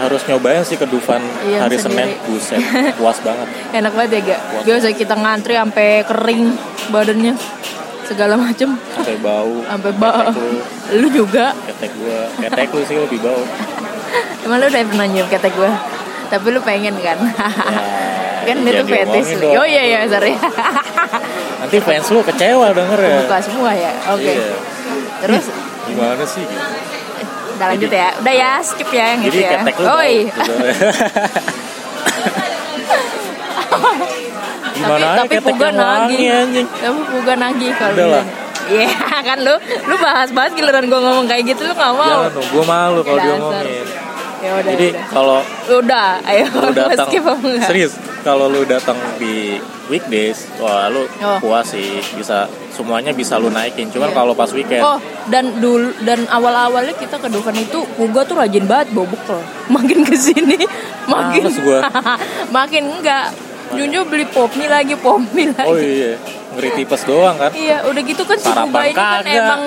[0.00, 2.08] harus nyobain sih ke Dufan Iya, hari sendiri.
[2.08, 2.60] Senin buset
[2.96, 3.46] puas banget
[3.78, 4.40] Enak banget ya gak?
[4.48, 6.42] Buat- Biasa kita ngantri sampai kering
[6.88, 7.34] badannya
[8.06, 10.30] segala macem sampai bau sampai bau.
[10.30, 10.62] Lu,
[11.02, 11.50] Lu juga?
[11.66, 13.42] ketek gua ketek lu sih lebih bau
[14.46, 15.66] Emang lu udah pernah nyium ketek gue?
[16.30, 17.18] Tapi lu pengen kan?
[18.46, 19.48] Ya, kan itu fetish diomongin lu.
[19.58, 20.30] Oh iya iya sorry.
[21.58, 23.90] nanti fans lu kecewa denger ya Buka semua ya.
[24.14, 24.30] Oke.
[24.38, 24.54] Iya.
[25.26, 25.44] Terus
[25.90, 26.62] gimana sih gitu.
[27.58, 28.08] udah lanjut ya.
[28.22, 29.50] Udah ya, skip ya yang jadi itu ya.
[29.58, 30.14] ketek lu bau Oi.
[34.88, 36.26] tapi aja tapi puga nagih.
[36.64, 38.24] Tapi puga nagih kalau Udah lah.
[38.24, 38.44] bilang.
[38.66, 38.90] Iya
[39.28, 42.02] kan lu lu bahas-bahas giliran gue ngomong kayak gitu lu gak mau.
[42.02, 43.86] jangan dong gue malu kalau dia ngomongin
[44.36, 44.68] Ya Ya udah.
[44.68, 45.38] Jadi kalau
[45.72, 47.08] udah, ayo lu datang
[47.62, 51.38] serius kalau lu datang di weekdays wah lu Oh.
[51.38, 54.16] puas sih bisa semuanya bisa lu naikin cuman Iya.
[54.18, 58.66] kalau pas weekend Oh, dan dulu dan awal-awalnya kita ke Dufan itu Hugo tuh rajin
[58.66, 59.40] banget bawa bekal.
[59.68, 60.58] Makin ke sini
[61.06, 61.80] makin Males gua.
[62.50, 63.30] makin enggak.
[63.68, 65.66] Junjo beli pop mie lagi, pop mie lagi.
[65.66, 66.14] oh iya
[66.48, 69.60] ngeri tipes doang kan Iya, udah gitu kan si Puga ini kan emang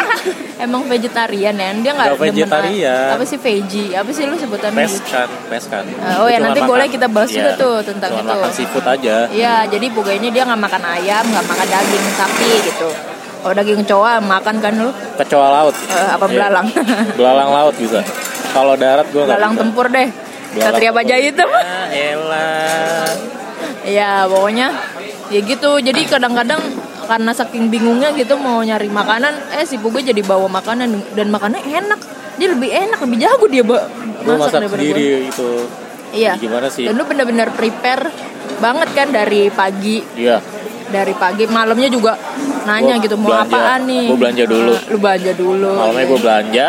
[0.64, 1.68] emang vegetarian ya.
[1.74, 3.08] Dia nggak demen, vegetarian.
[3.10, 3.90] Apa sih veggie?
[3.92, 4.78] Apa sih lu sebutannya?
[4.78, 5.82] pes kan pes kan
[6.18, 8.22] Oh ya nanti makan- boleh kita bahas juga iya, tuh tentang itu.
[8.24, 12.50] makan seafood aja Iya, jadi Puga ini dia nggak makan ayam, nggak makan daging sapi
[12.62, 12.88] gitu.
[13.40, 14.90] Oh daging coa makan kan lu?
[15.16, 16.32] kecoa laut Eh, apa Iya.
[16.36, 16.66] belalang?
[17.16, 18.04] belalang laut bisa
[18.50, 19.60] kalau darat gua nggak belalang bisa.
[19.60, 20.08] tempur deh.
[20.52, 20.90] Satria.
[20.90, 21.44] Baja itu.
[21.88, 23.06] ya elah
[23.80, 24.68] Iya, pokoknya
[25.28, 25.70] ya gitu.
[25.78, 26.60] Jadi kadang-kadang
[27.02, 31.60] karena saking bingungnya gitu mau nyari makanan, eh si Puga jadi bawa makanan dan makannya
[31.62, 32.00] enak.
[32.36, 33.88] Dia lebih enak, lebih jago dia ba-
[34.20, 35.48] gua masak daripada sendiri itu
[36.10, 36.34] Iya.
[36.36, 38.08] gimana sih Dan lu bener-bener prepare
[38.58, 40.40] banget kan dari pagi, iya
[40.86, 42.18] dari pagi malamnya juga
[42.64, 43.48] nanya Gua gitu mau belanja.
[43.48, 44.04] apaan nih.
[44.06, 44.72] Gua belanja dulu.
[44.72, 45.70] Nah, lu belanja dulu.
[45.72, 46.08] malamnya iya.
[46.08, 46.66] gue belanja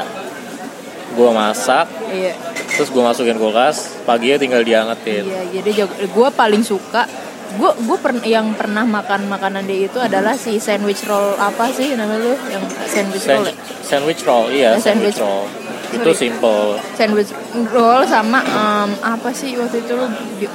[1.11, 2.33] gue masak Iya.
[2.71, 5.23] Terus gue masukin kulkas paginya tinggal diangetin.
[5.23, 7.05] Iya, jadi gue paling suka
[7.51, 11.93] gue gue pern yang pernah makan makanan dia itu adalah si sandwich roll apa sih
[11.93, 12.33] namanya lu?
[12.47, 13.55] Yang sandwich roll San- ya?
[13.83, 15.19] sandwich roll iya Ya, sandwich, sandwich.
[15.19, 15.43] roll.
[15.91, 16.21] Itu Sorry.
[16.23, 16.63] simple.
[16.95, 17.31] Sandwich
[17.69, 20.07] roll sama em, apa sih waktu itu lu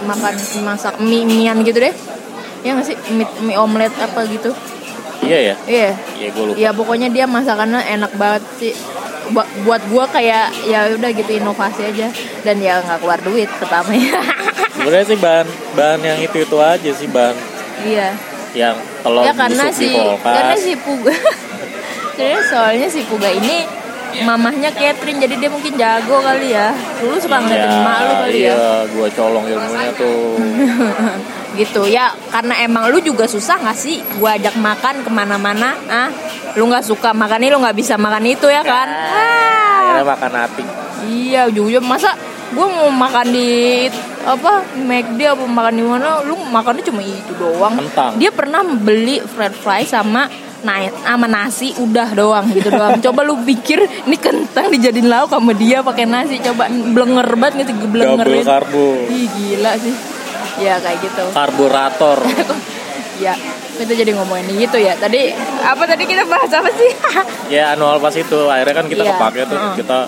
[0.02, 1.92] makan masak mie mian gitu deh?
[2.64, 2.96] Ya nggak sih?
[3.12, 4.56] Mie, mie omelet apa gitu?
[5.20, 5.54] Iya ya?
[5.66, 5.90] Iya.
[6.16, 6.56] Iya gue lupa.
[6.56, 8.72] Ya pokoknya dia masakannya enak banget sih
[9.34, 12.08] buat gue kayak ya udah gitu inovasi aja.
[12.46, 14.22] Dan ya nggak keluar duit pertamanya
[14.76, 17.36] sebenarnya sih bahan bahan yang itu itu aja sih bahan
[17.82, 18.14] iya.
[18.54, 19.90] yang telur ya karena si
[20.22, 21.16] karena si Puga
[22.16, 23.68] Jadi soalnya si Puga ini
[24.24, 26.72] mamahnya Catherine jadi dia mungkin jago kali ya.
[26.96, 30.40] Dulu suka ngeliatin emak lu kali iya ya gue colong ilmunya tuh
[31.56, 31.88] gitu.
[31.88, 34.04] Ya karena emang lu juga susah nggak sih?
[34.20, 36.08] Gua ajak makan ke mana-mana ah?
[36.54, 38.88] Lu nggak suka makan ini lu nggak bisa makan itu ya kan?
[38.88, 39.96] Ah.
[39.96, 40.64] akhirnya makan hati
[41.04, 41.82] iya jujur.
[41.84, 42.16] Masa
[42.52, 43.84] gua mau makan di
[44.26, 46.20] apa McD apa makan di mana?
[46.24, 47.76] Lu makannya cuma itu doang.
[47.80, 48.16] Kentang.
[48.16, 50.28] dia pernah beli french fry sama
[50.66, 52.98] naik sama nasi udah doang gitu doang.
[53.04, 56.40] Coba lu pikir ini kentang dijadiin lauk sama dia pakai nasi.
[56.42, 58.24] Coba blenger banget gitu blenger.
[58.26, 58.86] double karbo.
[59.06, 60.15] Ih gila sih
[60.56, 61.24] Ya kayak gitu.
[61.32, 62.18] Karburator.
[63.16, 63.32] Ya
[63.80, 64.92] kita jadi ngomongin gitu ya.
[64.92, 65.32] Tadi
[65.64, 66.92] apa tadi kita bahas apa sih?
[67.56, 68.44] ya annual pass itu.
[68.44, 69.56] Akhirnya kan kita Iya, kepake tuh.
[69.56, 69.74] heeh.
[69.80, 69.98] kita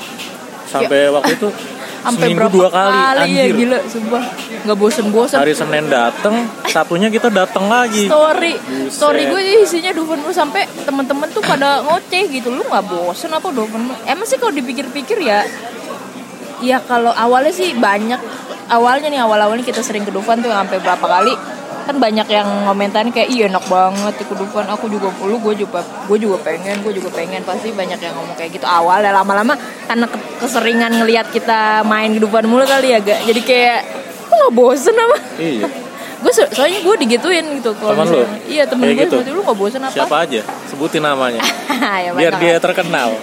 [0.68, 1.48] sampai waktu itu
[1.98, 3.56] Sampai seminggu berapa dua kali, ya anjir.
[3.58, 4.24] gila sumpah.
[4.64, 5.38] Gak bosen-bosen.
[5.40, 6.34] Hari Senin dateng
[6.68, 8.06] Sabtunya kita datang lagi.
[8.06, 8.54] Story.
[8.54, 8.92] Buset.
[8.92, 12.54] Story gue isinya Dufan lu sampai temen-temen tuh pada ngoceh gitu.
[12.54, 13.66] Lu gak bosen apa lu
[14.06, 15.42] Emang sih kalau dipikir-pikir ya
[16.60, 18.18] Ya kalau awalnya sih banyak.
[18.68, 21.32] Awalnya nih awal-awalnya kita sering ke Dufan tuh sampai berapa kali.
[21.84, 24.68] Kan banyak yang ngomentarin kayak iya enak banget di Dufan.
[24.68, 27.40] Aku juga lu gue juga gue juga pengen gue juga pengen.
[27.42, 28.64] Pasti banyak yang ngomong kayak gitu.
[28.64, 33.24] Awal ya lama-lama karena ke- keseringan ngelihat kita main di Dufan mulu kali ya gak.
[33.24, 33.78] Jadi kayak
[34.28, 35.16] kok gak bosen apa?
[35.38, 35.66] Iya.
[36.18, 38.18] Gue so- soalnya gue digituin gitu kalau Temen lu?
[38.20, 39.32] misalnya- iya temen Kayak gue gitu?
[39.32, 39.94] lu gak bosen apa?
[39.94, 40.42] Siapa aja?
[40.66, 41.38] Sebutin namanya.
[41.78, 43.14] Ya, biar dia terkenal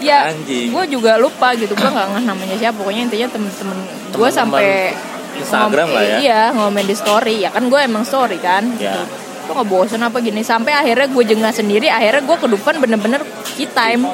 [0.00, 1.72] ya gue juga lupa gitu.
[1.72, 2.76] Gue nggak ngeh namanya siapa.
[2.76, 3.78] Pokoknya intinya temen-temen
[4.10, 4.64] gue sampai
[5.30, 6.16] Instagram lah ya.
[6.18, 7.38] iya ngomen di story.
[7.38, 8.64] Ya kan gue emang story kan.
[8.76, 8.92] Ya.
[8.92, 9.02] gitu.
[9.46, 10.40] Gue gak bosen apa gini.
[10.40, 11.86] Sampai akhirnya gue jengah sendiri.
[11.86, 13.22] Akhirnya gue ke depan bener-bener
[13.54, 14.06] key time.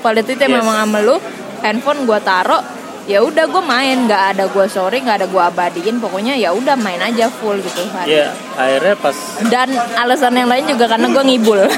[0.00, 0.58] Quality time Yes.
[0.60, 1.16] memang sama lu.
[1.60, 2.60] Handphone gue taro.
[3.02, 4.04] Ya udah gue main.
[4.04, 5.96] Nggak ada gue sorry nggak ada gue abadiin.
[5.96, 7.82] Pokoknya ya udah main aja full gitu.
[8.04, 9.16] Ya akhirnya pas
[9.48, 11.60] dan alasan yang lain juga karena gue ngibul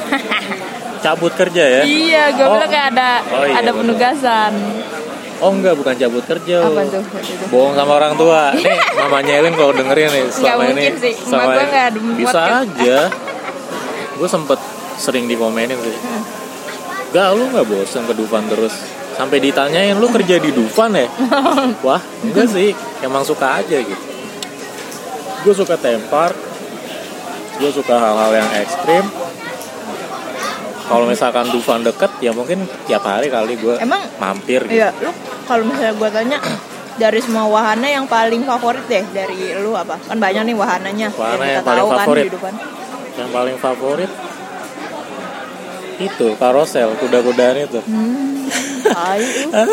[1.04, 1.82] cabut kerja ya?
[1.82, 2.56] Iya gue Oh.
[2.56, 3.80] bilang kayak ada Oh, iya, ada betul.
[3.84, 4.52] penugasan.
[5.36, 6.56] Oh enggak bukan cabut kerja.
[6.62, 7.04] Apa tuh
[7.48, 8.42] bohong sama orang tua.
[8.56, 8.64] Nih
[8.96, 11.12] mamanya Elin kalau dengerin nih selama Nggak ini mungkin sih.
[11.12, 12.56] Ini- nggak ada bisa podcast.
[12.64, 12.98] aja.
[14.14, 14.58] Gue sempet
[14.96, 15.96] sering dikomenin sih.
[17.10, 18.74] Gak lu nggak bosen ke Dufan terus.
[19.12, 21.06] Sampai ditanyain lu kerja di Dufan ya?
[21.86, 22.72] Wah enggak sih.
[22.98, 24.04] Emang suka aja gitu.
[25.42, 26.32] Gue suka tempar
[27.54, 29.04] gue suka hal-hal yang ekstrim
[30.84, 34.76] kalau misalkan Dufan deket ya mungkin tiap hari kali gue Emang mampir gitu.
[34.76, 35.10] Iya, lu
[35.44, 36.38] kalau misalnya gue tanya
[37.02, 39.96] dari semua wahana yang paling favorit deh dari lu apa?
[39.98, 42.04] Kan banyak nih wahananya Wahana kita yang paling tahu favorit.
[42.20, 42.54] kan di depan.
[43.14, 44.10] yang paling favorit
[45.94, 48.50] itu karosel kuda-kudaan itu Hmm,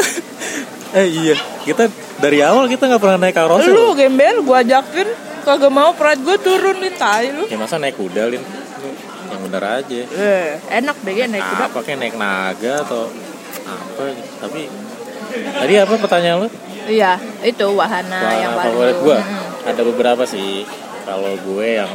[0.93, 5.07] eh iya kita dari awal kita nggak pernah naik karosel Lu gembel gue ajakin
[5.41, 7.49] kagak mau perat gue turun nih tai lu.
[7.49, 8.43] ya masa naik kuda lin
[9.41, 11.65] yang bener aja Eh, enak deh ya naik kuda.
[11.65, 13.09] apa kayak naik naga atau
[13.63, 14.03] apa
[14.37, 14.61] tapi
[15.31, 16.49] tadi apa pertanyaan lu
[16.81, 19.69] Iya, itu wahana, Wahana yang paling favorit gue Mm-mm.
[19.69, 20.65] ada beberapa sih.
[21.01, 21.91] Kalau gue yang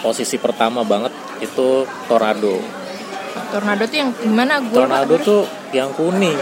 [0.00, 1.68] posisi pertama banget itu
[2.06, 2.56] tornado.
[3.50, 4.56] Tornado tuh yang gimana?
[4.58, 6.36] Gue Tornado tuh yang kuning.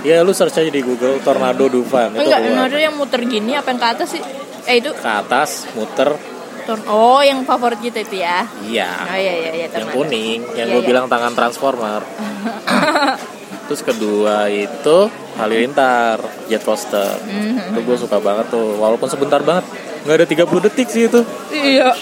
[0.00, 2.68] Ya lu search aja di Google tornado Dufan itu enggak, keluar.
[2.68, 4.22] tornado yang muter gini apa yang ke atas sih?
[4.64, 6.16] Eh itu ke atas muter
[6.62, 8.44] tor- Oh, yang favorit kita itu ya.
[8.60, 8.90] iya.
[9.04, 10.88] Oh iya iya iya yang kuning yang Iya, gue iya.
[10.88, 12.00] bilang tangan transformer.
[13.66, 14.98] Terus kedua itu
[15.36, 17.70] halilintar jet coaster Mhm.
[17.70, 18.74] itu gue suka banget tuh.
[18.76, 19.62] Walaupun sebentar banget.
[20.02, 21.20] Nggak ada 30 detik sih itu.
[21.50, 21.92] Iya.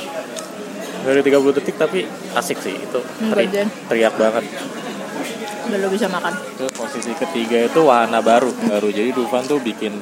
[0.99, 3.01] nggak ada 30 detik tapi asik sih itu.
[3.23, 3.49] Teri-
[3.87, 4.45] teriak banget.
[5.67, 6.33] Belum bisa makan.
[6.33, 8.89] itu posisi ketiga itu wahana baru baru.
[8.89, 9.93] Jadi Dufan tuh bikin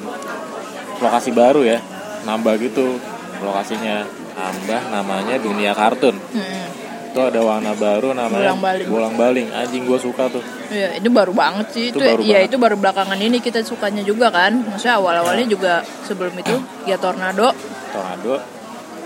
[0.96, 1.82] lokasi baru ya.
[2.22, 2.98] Nambah gitu
[3.38, 4.06] lokasinya
[4.37, 6.64] nambah namanya dunia kartun Mm.
[7.09, 8.87] itu ada wahana baru namanya Bolang-baling.
[8.87, 11.85] bolang baling anjing gue suka tuh Iya, itu baru banget sih.
[11.87, 12.49] Itu Itu, baru ya banget.
[12.51, 14.51] itu baru belakangan ini kita sukanya juga kan.
[14.59, 17.55] Maksudnya awal-awalnya juga sebelum itu ya tornado
[17.88, 18.35] tornado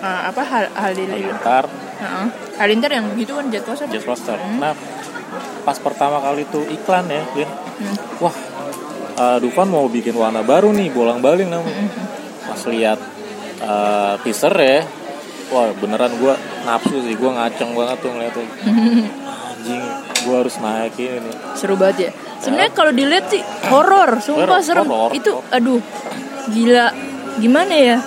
[0.01, 1.69] uh, apa hal halilintar.
[1.69, 2.27] Heeh.
[2.57, 3.87] Halilintar yang gitu kan jet coaster.
[3.87, 4.57] jet coaster Hmm.
[4.59, 4.73] nah
[5.61, 7.97] pas pertama kali tuh iklan ya Lin Hmm.
[8.19, 8.37] wah
[9.15, 12.05] eh, Dufan mau bikin warna baru nih bolang baling namanya Hmm.
[12.47, 12.99] pas lihat
[13.61, 14.81] eh, teaser ya
[15.51, 18.47] wah beneran gue nafsu sih gue ngaceng banget tuh ngeliat tuh
[19.51, 19.83] anjing
[20.21, 22.11] gue harus naik ini Seru banget ya.
[22.41, 24.89] Sebenarnya kalau dilihat sih horor, sumpah Horor, serem.
[24.89, 25.13] horor.
[25.13, 25.81] Itu aduh
[26.49, 26.89] gila.
[27.37, 27.99] Gimana ya?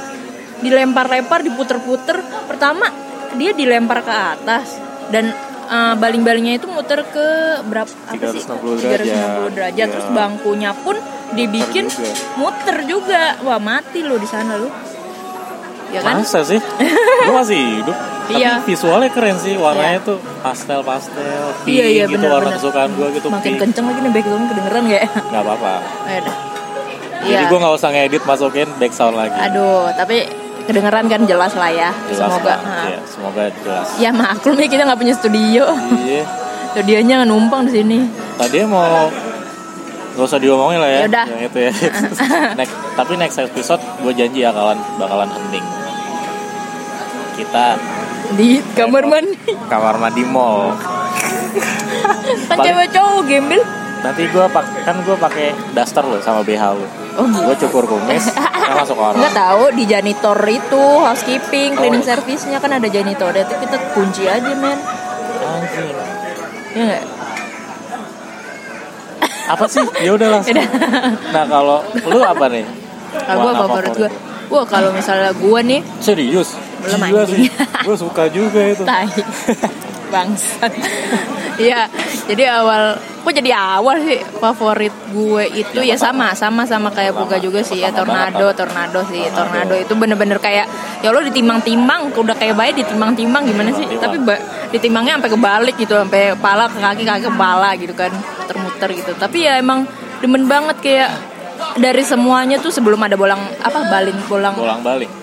[0.59, 2.17] Dilempar-lempar, diputer-puter.
[2.49, 2.89] Pertama
[3.35, 4.77] dia dilempar ke atas
[5.09, 5.29] dan
[5.67, 7.27] uh, baling-balingnya itu muter ke
[7.65, 8.41] berapa apa sih?
[8.41, 9.49] 360 derajat.
[9.49, 9.77] 360 derajat.
[9.77, 9.93] Iya.
[9.93, 10.95] Terus bangkunya pun
[11.33, 12.37] dibikin Muter juga.
[12.37, 13.23] muter juga.
[13.45, 14.69] Wah, mati lo di sana lu.
[15.93, 16.17] Ya kan?
[16.17, 18.63] masa sih gue masih hidup tapi Iya.
[18.63, 21.21] visualnya keren sih warnanya tuh pastel pastel
[21.61, 22.57] pink Iya, iya, gitu bener, warna bener.
[22.57, 25.07] kesukaan gue gitu Makin pink kenceng lagi nih background kedengeran gak ya?
[25.29, 25.73] nggak apa-apa
[26.07, 26.31] jadi
[27.23, 27.39] Iya.
[27.45, 30.27] gue nggak usah ngedit masukin back sound lagi Aduh, tapi
[30.63, 31.91] kedengeran kan jelas lah ya.
[32.05, 32.55] Jelas Semoga.
[32.57, 32.83] lah.
[32.85, 35.63] Iya, semoga jelas Ya maklum ya kita nggak punya studio.
[36.01, 36.23] iya
[36.71, 37.97] Studionya numpang di sini.
[38.33, 39.11] tadi mau
[40.13, 41.25] Gak usah diomongin lah ya Yaudah.
[41.27, 41.71] Yang itu ya
[42.59, 45.65] next, Tapi next episode Gue janji bakalan Bakalan ending
[47.33, 47.65] Kita
[48.33, 49.53] Di kamar mandi.
[49.69, 50.73] Kamar mandi mall
[52.49, 53.61] kan cewek cowok gembel.
[54.03, 57.29] Nanti gue pak Kan gue pakai daster loh Sama BH lo Oh.
[57.29, 62.09] Gue cukur kumis Kita masuk Nggak orang tahu di janitor itu housekeeping, cleaning Oh.
[62.09, 63.29] service-nya kan ada janitor.
[63.37, 64.81] Itu kita kunci aja men.
[65.45, 65.93] Anjing
[66.73, 67.03] Ya nggak?
[69.53, 69.85] Apa sih?
[70.01, 70.57] Ya udah langsung.
[71.29, 72.65] Nah kalau Lu apa nih?
[73.13, 74.09] Gue favorit gue.
[74.49, 76.57] Wah kalau misalnya gue nih Serius?
[76.83, 77.39] Belum, Gila anjing.
[77.39, 77.49] sih
[77.81, 79.07] Gue suka juga itu tai
[80.09, 80.71] bangsat
[81.53, 81.85] Iya,
[82.25, 87.13] jadi awal kok jadi awal sih favorit gue itu ya, Ya, sama sama sama kayak.
[87.15, 88.01] Buga juga sih ya banget,
[88.33, 89.37] tornado tornado sih Tornado.
[89.63, 90.65] tornado itu bener-bener kayak
[90.99, 94.01] ya lo ditimbang-timbang udah kayak bayi ditimbang-timbang gimana sih Timbang-timbang.
[94.01, 94.41] tapi ba-
[94.71, 99.11] ditimbangnya sampai kebalik gitu sampai kepala ke kaki kaki ke kepala gitu kan muter-muter gitu
[99.13, 99.85] tapi ya emang
[100.19, 101.09] demen banget kayak
[101.75, 105.21] dari semuanya tuh sebelum ada bolang apa baling bolang Bolang balik it-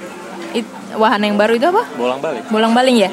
[0.96, 1.82] wahana yang baru itu apa?
[1.94, 3.10] Bolang balik bolang baling ya?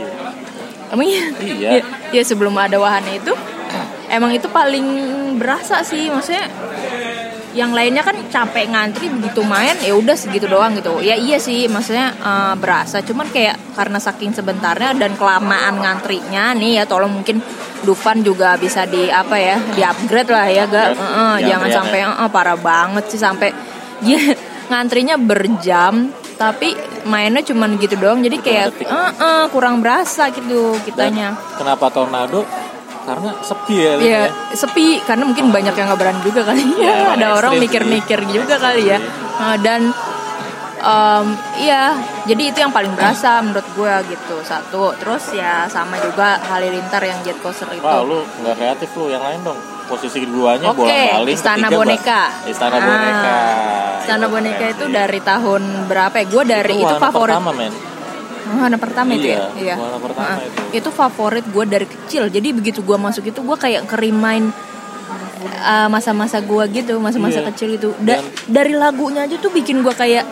[0.87, 1.23] Emang iya?
[1.43, 1.69] Iya.
[1.79, 1.81] Ya,
[2.15, 3.35] ya sebelum ada wahana itu
[4.07, 4.87] emang itu paling
[5.35, 6.07] berasa sih.
[6.07, 6.47] Maksudnya
[7.57, 11.01] yang lainnya kan capek ngantri begitu main ya udah segitu doang gitu.
[11.01, 13.03] Ya iya sih maksudnya eh, berasa.
[13.03, 17.41] Cuman kayak karena saking sebentarnya dan kelamaan ngantrinya nih ya tolong mungkin
[17.77, 21.69] Dufan juga bisa di apa ya di upgrade lah ya Ya, gak eh, di jangan
[21.69, 23.53] sampai eh, parah banget sih sampai
[24.01, 24.17] dia
[24.69, 30.83] ngantrinya berjam tapi mainnya cuman gitu doang jadi kayak eh, eh, kurang berasa gitu Dan
[30.85, 32.45] kitanya kenapa tornado?
[33.07, 33.91] Karena sepi ya.
[33.95, 34.31] Iya ya.
[34.51, 38.19] sepi karena mungkin banyak yang nggak berani juga kali Iya, ya emang ada orang mikir-mikir
[38.27, 38.99] juga kali ya
[39.37, 39.93] Nah, dan
[40.77, 41.25] em,
[41.57, 41.93] iya
[42.25, 47.21] jadi itu yang paling berasa menurut gue gitu satu terus ya sama juga halilintar yang
[47.21, 49.57] jet coaster itu Wah lu nggak kreatif lu yang lain dong.
[49.87, 51.33] Posisi keduanya Oke, bolang balik.
[51.33, 52.21] Istana ketiga, Boneka.
[52.45, 53.35] Istana Ah, boneka.
[53.97, 56.25] Istana boneka itu dari tahun berapa ya?
[56.25, 57.73] Gue dari itu, wahana favorit Pertama men.
[58.47, 59.39] Wahana pertama itu ya?
[59.53, 60.59] Iya, wahana pertama Ah, itu.
[60.73, 62.27] Itu favorit gue dari kecil.
[62.27, 64.51] Jadi begitu gue masuk itu gue kayak kerimain
[65.57, 67.47] uh, masa-masa gue gitu, masa-masa Iya.
[67.51, 67.89] kecil itu.
[67.97, 70.27] Da- Dan- dari lagunya aja tuh bikin gue kayak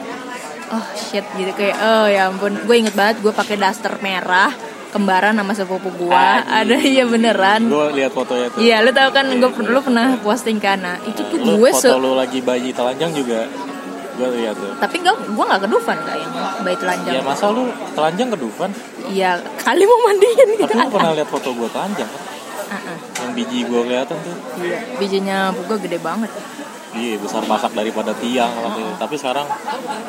[0.67, 2.59] oh shit gitu kayak oh ya ampun.
[2.61, 4.51] Gue inget banget gue pakai daster merah
[4.95, 6.07] kembaran sama sepupu.
[6.07, 6.47] Anjing.
[6.47, 7.67] Ada iya beneran.
[7.67, 8.63] Gue lihat fotonya tuh.
[8.63, 10.79] Iya, lu tau kan gue lu pernah posting kan.
[10.79, 13.43] Nah, itu tuh Lu gue foto lu lagi bayi telanjang juga.
[14.15, 14.71] Gue lihat tuh.
[14.79, 17.13] tapi gue gue nggak ke Dufan kayaknya bayi telanjang.
[17.19, 18.71] Ya masa lu telanjang ke Dufan?
[19.11, 20.71] Iya, kali mau mandiin gitu.
[20.71, 22.21] Tapi lu pernah lihat foto gue telanjang kan?
[22.71, 22.97] Ah.
[23.27, 24.35] Yang biji gue kelihatan tuh.
[24.63, 26.31] Iya, bijinya buka gede banget.
[26.95, 28.55] Iya besar pasak daripada tiang.
[28.95, 29.43] Tapi sekarang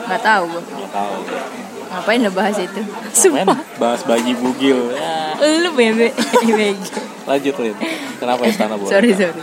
[0.06, 1.14] nggak tahu gue nggak tahu.
[1.92, 2.80] Ngapain lo bahas itu?
[3.12, 3.58] Sumpah.
[3.78, 4.92] Bahas bayi bugil.
[4.92, 6.10] Ya, lu bebe
[7.28, 7.76] lanjut Lin.
[8.22, 8.92] Kenapa istana boneka?
[8.96, 9.42] sorry sorry.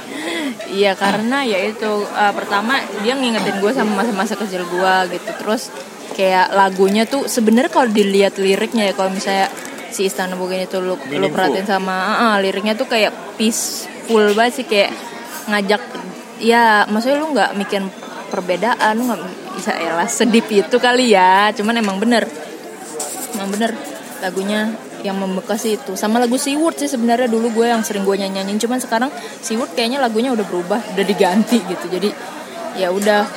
[0.74, 5.30] Iya karena ya itu uh, pertama dia ngingetin gue sama masa-masa kecil gue gitu.
[5.44, 5.70] Terus
[6.16, 9.52] kayak lagunya tuh sebenarnya kalau dilihat liriknya ya kalau misalnya
[9.94, 14.66] si Istana Bogin itu lu, lu perhatiin sama ah, liriknya tuh kayak peaceful banget sih
[14.66, 14.90] kayak
[15.46, 15.82] ngajak
[16.42, 17.82] ya maksudnya lu nggak mikir
[18.34, 19.22] perbedaan lu nggak
[19.62, 21.52] ya lah sedip itu kali ya.
[21.54, 22.26] Cuman emang bener.
[23.38, 23.72] Emang bener
[24.24, 24.72] lagunya
[25.04, 26.00] yang membekas itu.
[26.00, 28.58] Sama lagu Seaward sih sebenarnya dulu gue yang sering gue nyanyiin.
[28.58, 29.12] Cuman sekarang
[29.44, 31.86] Seaward kayaknya lagunya udah berubah udah diganti gitu.
[31.92, 32.10] Jadi
[32.80, 33.28] ya udah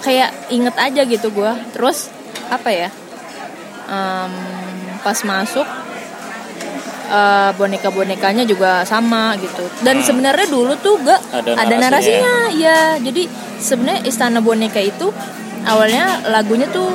[0.00, 1.52] kayak inget aja gitu gue.
[1.74, 2.08] Terus
[2.50, 2.90] apa ya
[3.90, 4.32] Em,
[5.02, 5.66] pas masuk
[7.10, 9.66] eh, boneka-bonekanya juga sama gitu.
[9.82, 11.90] Dan sebenarnya dulu tuh gak Ada ada, narasinya.
[11.90, 13.22] narasinya ya jadi
[13.58, 15.10] sebenarnya istana boneka itu
[15.62, 16.88] awalnya lagunya tuh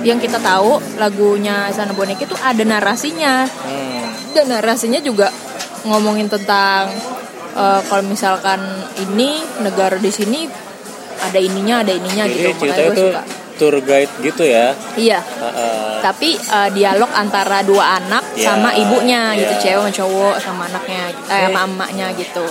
[0.00, 4.06] yang kita tahu lagunya istana boneka itu ada narasinya Hmm.
[4.32, 5.28] dan narasinya juga
[5.82, 6.90] ngomongin tentang
[7.50, 8.60] eh, kalau misalkan
[9.00, 10.46] ini negara di sini
[11.18, 13.22] ada ininya ada ininya Jadi gitu makanya ceritanya gue suka
[13.58, 14.70] tour guide gitu ya.
[14.94, 15.98] iya Heeh.
[15.98, 19.60] tapi eh, dialog antara dua anak Ya, sama ibunya gitu ya.
[19.60, 22.46] cewek sama cowok sama anaknya eh, sama emaknya gitu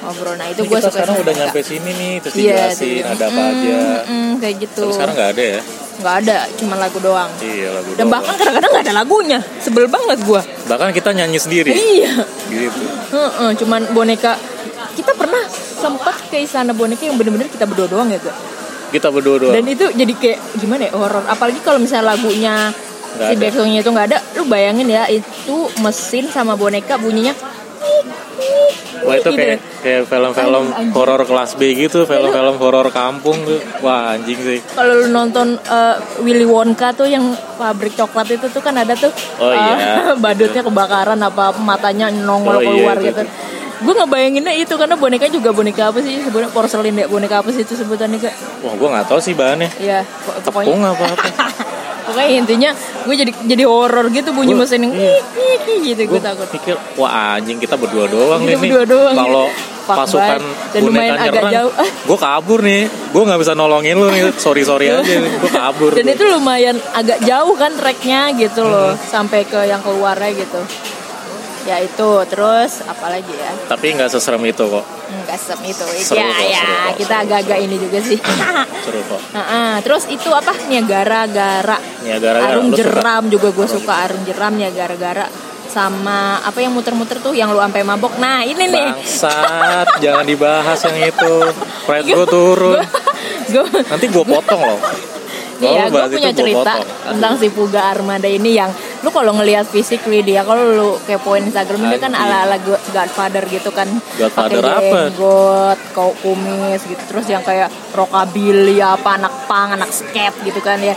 [0.00, 3.36] ngobrol nah itu gue suka sekarang udah nyampe sini nih terus Iya, dijelasin ada apa
[3.36, 3.78] Mm, aja.
[4.04, 5.60] mm, kayak gitu Tapi sekarang nggak ada ya?
[6.00, 8.10] nggak ada cuma lagu doang Iya lagu dan doang.
[8.10, 11.70] bahkan kadang-kadang nggak ada lagunya sebel banget gue bahkan kita nyanyi sendiri.
[11.70, 12.12] iya
[12.46, 12.82] gitu.
[13.10, 14.32] Heeh, cuman boneka
[14.90, 15.44] kita pernah
[15.76, 18.36] sempat ke istana boneka yang bener-bener kita berdua doang ya gak?
[18.90, 19.52] Kita berdua doang.
[19.52, 21.22] Dan itu jadi kayak gimana ya horor.
[21.24, 22.74] Apalagi kalau misalnya lagunya
[23.10, 27.34] Nggak si backsoundnya itu nggak ada, lu bayangin ya itu mesin sama boneka bunyinya
[29.00, 33.60] Wah itu kayak kayak film-film horor kelas B gitu, film-film horor kampung tuh.
[33.80, 34.58] Wah anjing sih.
[34.70, 37.24] kalau lu nonton eh, Willy Wonka tuh yang
[37.56, 40.12] pabrik coklat itu tuh kan ada tuh Oh, iya.
[40.12, 43.22] eh, badutnya kebakaran apa matanya nongol Oh, iya, keluar itu gitu.
[43.80, 47.64] Gue ngebayanginnya itu karena boneka juga boneka apa sih sebenarnya porselin ya boneka apa sih
[47.64, 48.34] itu sebutannya kak?
[48.60, 49.72] Wah gue nggak tahu sih bahannya.
[49.80, 50.04] Ya
[50.44, 51.24] pokoknya Tepung apa apa.
[52.10, 52.70] pokoknya intinya
[53.00, 55.16] gue jadi jadi horor gitu bunyi Gua- mesin yang iya.
[55.80, 56.46] Gitu Gue takut.
[56.50, 58.70] pikir wah anjing kita berdua doang Kita nih.
[59.14, 59.46] Kalau
[59.86, 60.38] pasukan.
[60.70, 61.72] Dan lumayan agak nyerang, jauh.
[62.08, 62.82] gue kabur nih.
[63.10, 64.30] Gue nggak bisa nolongin lu nih.
[64.36, 65.02] Sorry sorry aja.
[65.02, 65.90] Gue kabur.
[65.94, 69.02] Dan itu lumayan agak jauh kan treknya gitu loh Hmm.
[69.02, 70.60] sampai ke yang keluarnya gitu.
[71.68, 74.84] Ya itu terus apalagi ya Tapi nggak seserem itu kok.
[75.10, 78.18] nggak sem itu Seru ya kok, ya seru kok, kita agak-agak ini juga sih.
[78.86, 79.20] Seru kok.
[79.36, 82.80] Nah, ah, terus itu apa Niagara-gara Ya gara-gara Arung lu suka.
[82.80, 85.26] jeram juga gue suka Arung jeram Niagara-gara
[85.70, 88.18] sama apa yang muter-muter tuh yang lu sampai mabok.
[88.18, 88.90] Nah, ini nih.
[88.90, 91.34] Bangsat, jangan dibahas yang itu.
[91.86, 92.78] Pride gue turun.
[93.46, 94.80] Gue Nanti gue potong loh.
[95.60, 96.72] Iya, gue punya gua cerita
[97.04, 101.88] tentang si Puga Armada ini yang lu kalau ngelihat physically dia kalau lu kepoin Instagram
[101.88, 103.88] dia kan ala-ala go- Godfather gitu kan.
[104.20, 104.98] Godfather Pakai apa?
[105.08, 110.76] jenggot, kau kumis gitu terus yang kayak rockabilly apa anak pang, anak skate gitu kan
[110.84, 110.92] ya.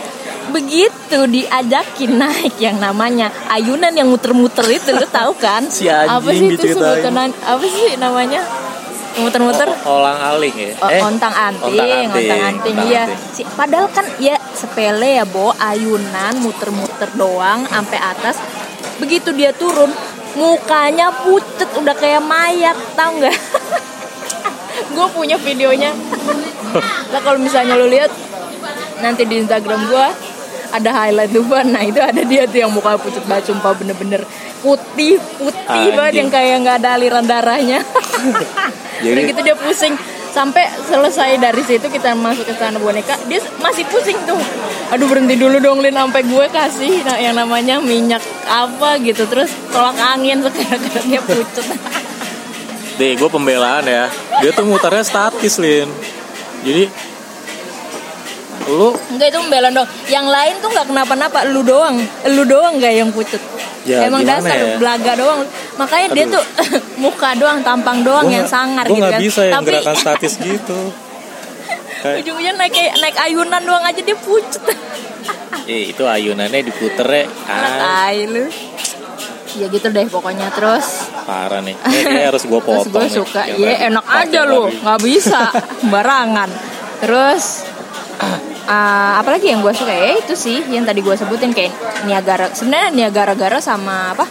[0.52, 5.64] Begitu diajakin naik yang namanya ayunan yang muter-muter itu lu tahu kan?
[5.74, 8.44] Si apa sih itu sebutan apa sih namanya?
[9.14, 10.74] Muter-muter Olang aling ya?
[10.82, 13.06] Oh, ontang anting, ontang anting, iya.
[13.06, 13.20] anting.
[13.30, 18.42] Si, padahal kan ya sepele ya, Bo, ayunan muter-muter doang sampai atas.
[18.98, 19.94] Begitu dia turun,
[20.34, 23.38] mukanya pucet udah kayak mayat, tau nggak?
[24.98, 25.94] gue punya videonya.
[27.14, 28.10] Lah kalau misalnya lu lihat
[29.06, 30.08] nanti di Instagram gue
[30.74, 31.46] ada highlight tuh.
[31.46, 34.26] Nah itu ada dia tuh yang muka pucet banget sumpah bener-bener
[34.64, 36.20] putih putih banget Anjing.
[36.24, 37.80] yang kayak nggak ada aliran darahnya.
[39.04, 39.94] Jadi- Udah gitu dia pusing.
[40.34, 43.14] Sampai selesai dari situ kita masuk ke sana boneka.
[43.30, 44.40] Dia masih pusing tuh.
[44.90, 45.94] Aduh berhenti dulu dong Lin.
[45.94, 49.30] Sampai gue kasih yang namanya minyak apa gitu.
[49.30, 51.68] Terus tolak angin sekarang dia pucet.
[52.98, 54.10] Deh, gue pembelaan ya.
[54.42, 55.90] Dia tuh muternya statis, Lin.
[56.66, 56.90] Jadi
[58.64, 61.46] lu enggak itu membela dong yang lain tuh nggak kenapa-napa.
[61.46, 62.00] Lu doang.
[62.34, 63.42] Lu doang nggak yang pucet
[63.84, 64.80] Ya, emang dasar ya?
[64.80, 65.44] belaga doang
[65.76, 66.40] makanya dia Aduh.
[66.40, 66.44] tuh
[67.04, 70.34] muka doang tampang doang gua yang sangar gua gitu kan bisa yang tapi gerakan statis
[70.40, 70.80] gitu.
[72.04, 74.64] Kayak, ujung-ujungnya naik naik ayunan doang aja dia pucet
[75.72, 77.26] eh, itu ayunannya diputer ya.
[77.48, 78.48] Ah, lu.
[79.54, 81.76] Ya gitu deh pokoknya terus parah nih.
[81.78, 82.92] Ini kayak harus gue terus potong.
[82.92, 83.86] gue nih, suka ya tadi.
[83.92, 85.42] enak aja lu nggak bisa
[85.88, 86.50] barangan
[87.04, 87.68] terus
[88.66, 91.72] ah, apalagi yang gue suka ya itu sih yang tadi gue sebutin kayak
[92.04, 94.26] Niagara sebenarnya Niagara-gara sama apa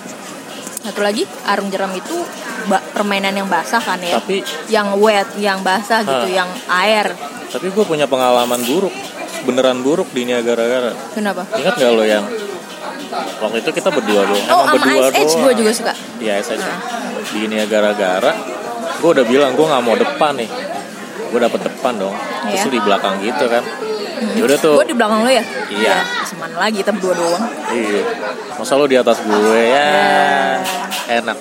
[0.83, 2.17] satu lagi arung jeram itu
[2.93, 6.39] permainan yang basah kan ya Tapi yang wet yang basah gitu Hah.
[6.39, 7.07] yang air
[7.49, 8.95] tapi gue punya pengalaman buruk,
[9.45, 11.13] beneran buruk di Niagara-Gara.
[11.13, 12.25] kenapa Ingat gak lo yang
[13.39, 14.47] waktu itu kita berdua doang?
[14.49, 15.43] oh Emang sama berdua Ice Age doang.
[15.45, 16.65] gue juga suka Iya, Ice Age.
[17.29, 18.33] Di Niagara-Gara,
[18.99, 20.49] gue udah bilang gue nggak mau depan nih.
[21.29, 22.15] Gue dapet depan dong.
[22.43, 22.73] Terus Iya.
[22.73, 23.63] di belakang gitu kan.
[24.33, 24.75] Ya udah tuh.
[24.77, 25.97] gue di belakang lo ya Iya.
[26.23, 28.03] Semana lagi kita berdua doang Iya.
[28.55, 29.91] Masa lu di atas gue ya
[31.13, 31.39] enak.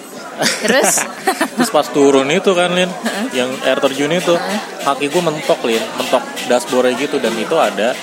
[0.62, 1.06] terus
[1.56, 2.90] Terus pas turun itu kan Lin,
[3.30, 4.34] yang air terjun itu,
[4.82, 7.94] kaki gue mentok Lin, mentok dashboardnya gitu dan itu ada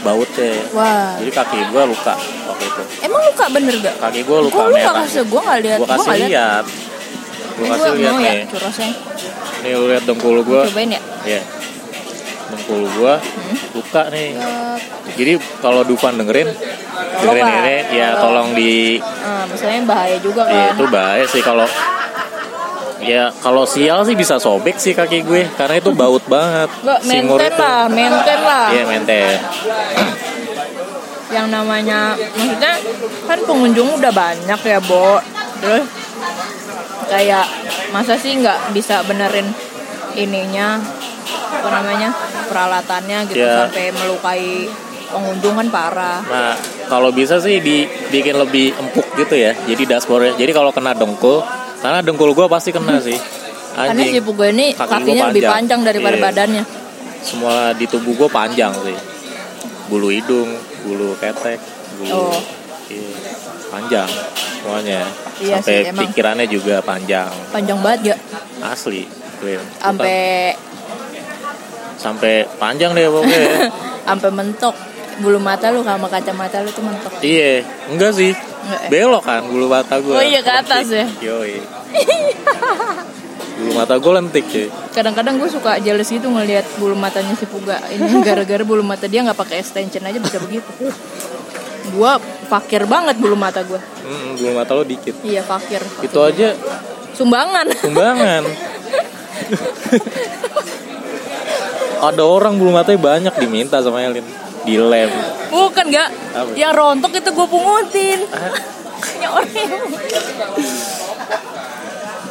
[0.00, 0.56] bautnya.
[0.70, 2.82] wah Jadi kaki gue luka waktu itu.
[3.02, 4.94] emang luka bener gak Kaki gue luka Kok merah.
[5.02, 6.64] kasih gue gak lihat Gue kasih lihat.
[7.54, 8.40] Gue Ini kasih lihat ya nih.
[8.48, 8.88] curosnya
[9.60, 10.62] Nih lu lihat dengkul gue.
[10.66, 11.40] cobain ya Iya.
[12.54, 13.56] Dengkul gue Hmm.
[13.74, 14.30] luka nih.
[14.32, 14.76] Eh,
[15.14, 16.46] Jadi kalau Dufan dengerin,
[17.16, 21.66] dengerin ini ya tolong di ah, maksudnya bahaya juga Iya kan itu bahaya sih kalau
[23.00, 26.70] ya kalau sial sih bisa sobek sih kaki gue karena itu baut banget.
[26.80, 27.60] Gak maintain itu.
[27.60, 29.36] lah maintain lah Iya maintain.
[31.26, 32.78] yang namanya maksudnya
[33.24, 35.18] kan pengunjung udah banyak ya Bo
[35.58, 35.82] terus
[37.04, 37.42] kayak
[37.90, 39.50] masa sih nggak bisa benerin
[40.14, 40.78] ininya
[41.54, 42.08] apa namanya
[42.46, 43.64] peralatannya gitu Ya.
[43.64, 44.66] sampai melukai
[45.06, 46.52] pengunjung kan parah Nah
[46.84, 49.56] kalau bisa sih dibikin lebih empuk gitu ya.
[49.58, 50.36] Jadi dashboardnya.
[50.36, 51.40] Jadi kalau kena dengkul,
[51.78, 53.16] karena dengkul gue pasti kena sih.
[53.72, 54.22] karena si Anjing.
[54.22, 55.54] Pugo ini Kaki kakinya gua lebih panjang.
[55.54, 56.24] panjang daripada Iya.
[56.24, 56.64] badannya
[57.20, 58.98] Semua di tubuh gue panjang sih.
[59.84, 60.46] Bulu hidung,
[60.82, 61.58] bulu ketek,
[61.96, 62.38] bulu Oh.
[62.86, 63.08] iya,
[63.68, 64.08] panjang
[64.54, 65.02] semuanya.
[65.36, 67.32] Iya Sampai sih, pikirannya juga panjang.
[67.48, 68.16] panjang banget ya
[68.62, 69.08] Asli.
[69.76, 70.52] Sampai
[72.04, 73.72] sampai panjang deh pokoknya.
[74.08, 74.76] sampai mentok
[75.14, 78.36] bulu mata lu sama kacamata lu tuh mentok iya, enggak sih.
[78.36, 78.88] Enggak ya?
[78.92, 80.12] Belok kan bulu mata gue.
[80.12, 81.06] Oh iya, ke atas ya?
[81.22, 81.64] Yoi.
[83.54, 84.66] bulu mata gue lentik cuy.
[84.90, 89.22] kadang-kadang gue suka jealous gitu ngelihat bulu matanya si Puga ini gara-gara bulu mata dia
[89.22, 90.66] nggak pakai extension aja bisa begitu
[91.86, 92.12] gue
[92.50, 95.14] fakir banget bulu mata gue Mm, bulu mata lo dikit.
[95.22, 96.10] iya fakir, fakir.
[96.10, 96.50] Itu aja
[97.14, 98.42] sumbangan sumbangan.
[102.04, 104.24] Ada orang bulu matanya banyak diminta sama Elin.
[104.64, 105.12] Di lem.
[105.52, 106.08] bukan nggak
[106.56, 108.20] yang rontok itu gue pungutin.
[109.20, 109.70] Yang orang yang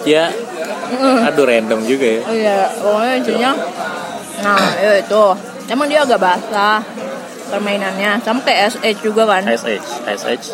[0.03, 0.28] Ya,
[1.24, 2.21] aduh random juga ya.
[2.28, 3.51] oh iya pokoknya intinya
[4.41, 5.24] nah ya itu.
[5.71, 6.84] Emang dia agak basah
[7.47, 8.19] permainannya.
[8.19, 9.47] Sama kayak SH juga kan?
[9.47, 10.45] SH, SH.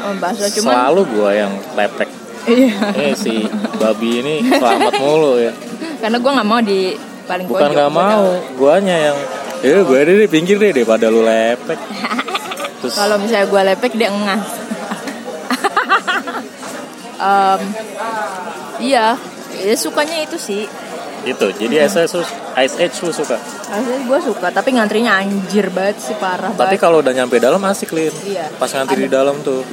[0.00, 2.08] oh, basah cuman Selalu gua yang lepek.
[2.48, 2.80] iya.
[2.96, 3.34] Ini si
[3.76, 5.52] babi ini selamat mulu ya.
[6.00, 9.18] karena gue nggak mau di paling Bukan nggak mau, guanya yang
[9.64, 11.78] eh gue deh di pinggir deh daripada lu lepek.
[12.84, 14.44] Terus Kalau misalnya gue lepek dia engas.
[17.14, 17.60] Em,
[18.84, 19.16] iya,
[19.56, 20.66] ya sukanya itu sih.
[21.24, 22.28] itu, jadi SH lu-
[22.60, 23.40] Ice Age lu suka.
[23.72, 27.96] Asli gue suka, tapi ngantrinya anjir banget sih parah Tapi kalau udah nyampe dalam asik
[27.96, 28.12] lin.
[28.28, 28.52] Iya.
[28.60, 29.64] Pas ngantri di dalam tuh.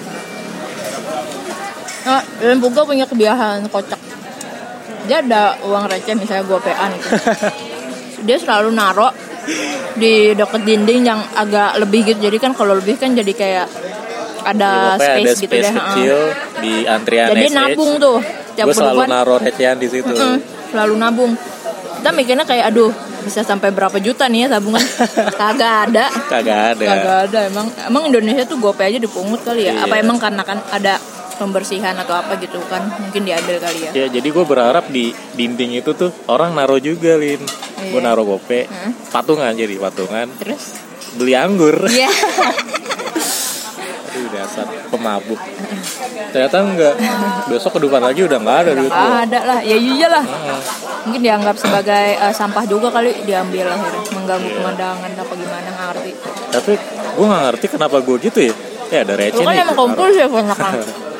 [2.01, 4.10] Nah, dan punya kebiasaan kocak.
[5.09, 7.09] Dia ada uang receh misalnya gue PA gitu.
[8.27, 9.09] dia selalu naro
[9.97, 12.19] di deket dinding yang agak lebih gitu.
[12.29, 13.67] Jadi kan kalau lebih kan jadi kayak
[14.41, 15.73] ada Pokoknya space, ada gitu space deh.
[15.77, 16.17] kecil
[16.61, 17.55] di antrian Jadi SH.
[17.57, 18.19] nabung tuh.
[18.51, 20.11] Tiap Gue selalu naro recehan di situ.
[20.13, 20.37] Mm,
[20.73, 21.31] selalu nabung.
[22.01, 22.89] Kita mikirnya kayak aduh
[23.21, 24.81] bisa sampai berapa juta nih ya tabungan?
[25.41, 26.05] Kagak ada.
[26.25, 26.85] Kagak ada.
[26.85, 29.77] Kagak ada emang emang Indonesia tuh GoPay aja dipungut kali ya?
[29.77, 29.85] Iya.
[29.85, 30.97] Apa emang karena kan ada
[31.41, 32.85] pembersihan atau apa gitu kan?
[32.99, 33.91] Mungkin diambil kali ya.
[33.95, 37.41] Ya jadi gue berharap di dinding itu tuh orang naro juga lin.
[37.81, 38.05] Gue Iya.
[38.05, 38.91] naro gope, Heeh.
[39.09, 40.77] patungan jadi patungan, Terus?
[41.13, 41.81] beli anggur.
[41.83, 42.13] Iya.
[44.11, 45.39] Aduh dasar pemabuk.
[46.29, 46.93] Ternyata enggak.
[47.47, 49.59] Besok ke depan lagi udah nggak ada duit Ah, ada lah.
[49.61, 50.21] Ya iyalah.
[50.21, 50.59] Heeh.
[51.01, 54.55] Mungkin dianggap sebagai eh, sampah juga kali diambil akhirnya mengganggu Iya.
[54.57, 56.11] pemandangan apa gimana nggak ngerti.
[56.51, 56.71] Tapi
[57.11, 58.53] gue nggak ngerti kenapa gue gitu ya.
[58.91, 59.63] Ya ada receh Lu kan nih.
[59.63, 60.57] emang kumpul sih banyak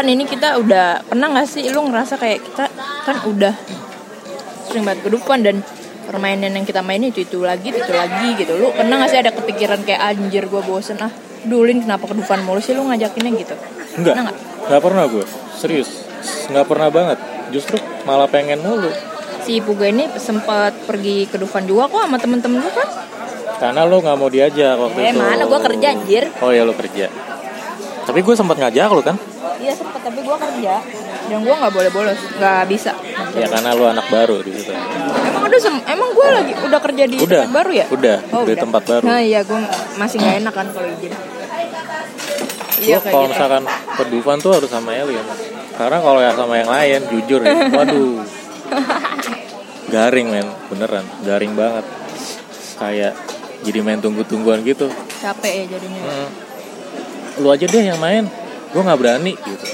[0.00, 0.06] kan.
[0.08, 2.64] ini kita udah pernah nggak sih lu ngerasa kayak kita
[3.02, 3.54] kan udah
[4.64, 5.56] sering banget ke depan dan
[6.04, 9.32] permainan yang kita main itu itu lagi itu lagi gitu lu pernah nggak sih ada
[9.32, 13.54] kepikiran kayak anjir gue bosen ah dulin kenapa ke depan mulu sih lu ngajakinnya gitu
[13.94, 14.14] Enggak.
[14.14, 14.34] pernah
[14.68, 15.24] Nggak pernah gue.
[15.54, 16.04] Serius.
[16.46, 17.18] Nggak pernah banget.
[17.48, 18.92] Justru malah pengen mulu.
[19.40, 22.84] si Puga ini sempat pergi ke Dufan juga kok sama temen-temen lu kan
[23.56, 25.16] Karena lo nggak mau diajak waktu eh itu.
[25.16, 27.08] mana gue kerja anjir Oh ya lo kerja.
[28.08, 29.16] Tapi gue sempat ngajak lo kan?
[29.58, 30.74] iya sempet tapi gue kerja
[31.26, 32.94] dan gue nggak boleh bolos nggak bisa
[33.34, 34.70] Ya karena lo anak baru di situ.
[34.70, 37.42] Emang udah sem- emang gue lagi udah kerja di Udah.
[37.42, 37.86] tempat baru ya?
[37.90, 39.04] Udah, di tempat baru.
[39.04, 39.60] Nah iya gue
[39.96, 41.12] masih nggak enak kan kalau izin.
[42.78, 43.32] Iya, kalau gitu.
[43.34, 45.26] misalkan ke Dufan tuh harus sama alien.
[45.74, 48.22] Karena kalau ya sama yang lain, jujur ya, waduh,
[49.88, 51.82] garing men, beneran, garing banget.
[52.78, 53.18] Kayak
[53.60, 54.86] jadi main tunggu-tungguan gitu.
[55.18, 56.28] capek ya jadinya Hmm.
[57.38, 58.24] Lu aja deh yang main,
[58.68, 59.66] gue nggak berani gitu.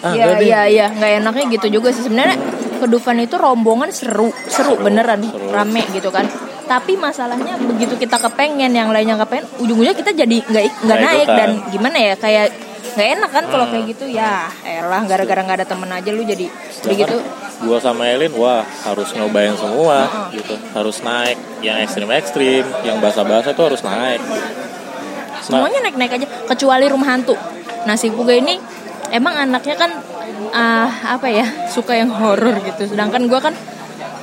[0.00, 0.86] Ah, Iya iya iya.
[0.88, 2.04] Nggak enaknya gitu juga sih.
[2.04, 2.36] Sebenarnya
[2.80, 5.52] ke Dufan itu rombongan seru seru beneran seru.
[5.52, 6.24] rame gitu kan.
[6.64, 11.28] Tapi masalahnya begitu kita kepengen yang lainnya kepengen ujung-ujungnya kita jadi nggak nggak Nggak naik
[11.28, 12.46] dan gimana ya kayak
[12.90, 13.72] nggak enak kan kalau Hmm.
[13.76, 14.04] kayak gitu.
[14.08, 17.16] Ya elah gara-gara nggak ada temen aja lu jadi jadi Sedangkan gitu.
[17.60, 20.56] Gua sama Elin wah harus nyobain semua gitu.
[20.72, 21.36] Harus naik.
[21.60, 24.16] Yang ekstrim ekstrim yang basah-basah itu harus naik.
[24.24, 24.40] Nah,
[25.50, 27.34] semuanya naik-naik aja kecuali rumah hantu.
[27.84, 28.56] Nah si Puga ini
[29.10, 29.90] emang anaknya kan
[30.54, 30.88] ah,
[31.18, 32.94] apa ya suka yang horor gitu.
[32.94, 33.54] Sedangkan gue kan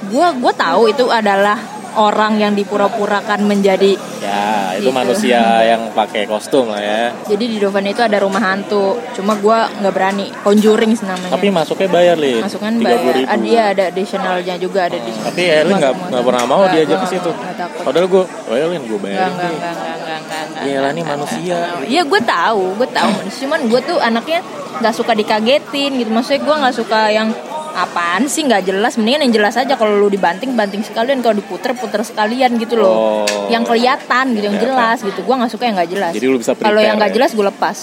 [0.08, 1.60] gue gue tahu itu adalah
[1.98, 4.94] orang yang dipura-purakan menjadi ya itu Gitu.
[4.94, 7.10] manusia yang pakai kostum lah ya.
[7.26, 10.30] Jadi di Dovan itu ada rumah hantu cuma gue nggak berani.
[10.46, 11.34] Conjuring namanya.
[11.34, 12.46] Tapi masuknya bayar lin.
[12.46, 13.02] Masukan bayar.
[13.18, 13.26] Ribu.
[13.26, 16.98] Ah, dia ada additionalnya juga ada di tapi Elin nggak nggak pernah mau Nggak, diajak
[17.02, 17.32] ke situ.
[17.34, 21.58] nggak padahal gua oh Elin enggak, enggak, enggak, enggak, enggak, Iya manusia.
[21.88, 23.12] Iya gue tahu, gue tahu.
[23.46, 24.40] Cuman gue tuh anaknya
[24.82, 26.10] nggak suka dikagetin gitu.
[26.14, 27.30] Maksudnya gue nggak suka yang
[27.74, 28.96] apaan sih nggak jelas.
[28.96, 33.24] Mendingan yang jelas aja kalau lu dibanting banting sekalian, kalau diputer puter sekalian gitu loh.
[33.24, 33.48] Oh.
[33.48, 35.20] Yang kelihatan gitu, yang jelas gitu.
[35.22, 36.12] Gue nggak suka yang nggak jelas.
[36.14, 37.16] Jadi lu bisa Kalau yang prepare nggak ya?
[37.18, 37.78] jelas gue lepas.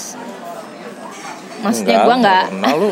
[1.60, 2.44] Maksudnya gue nggak.
[2.52, 2.88] kenal lu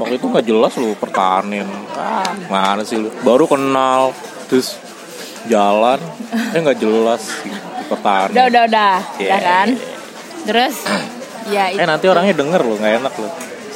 [0.00, 1.64] waktu itu nggak jelas lu pertahanin
[1.96, 4.12] ah, mana sih lu baru kenal
[4.44, 4.76] terus
[5.48, 5.96] jalan
[6.52, 7.32] eh nggak jelas
[7.88, 9.24] pertahanin Udah udah udah, Iya.
[9.24, 9.68] udah kan.
[10.44, 10.74] Terus
[11.54, 13.28] ya itu eh nanti orangnya denger lu nggak enak lu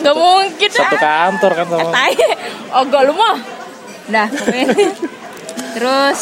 [0.04, 2.14] nggak mungkin satu kantor kan sama Eh, tai.
[2.70, 3.36] Oh, gak lu mah.
[4.06, 4.28] Dah.
[5.74, 6.20] Terus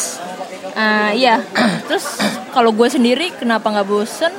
[0.73, 1.43] eh, iya.
[1.83, 2.05] Terus
[2.49, 4.31] kalau gue sendiri kenapa nggak bosen?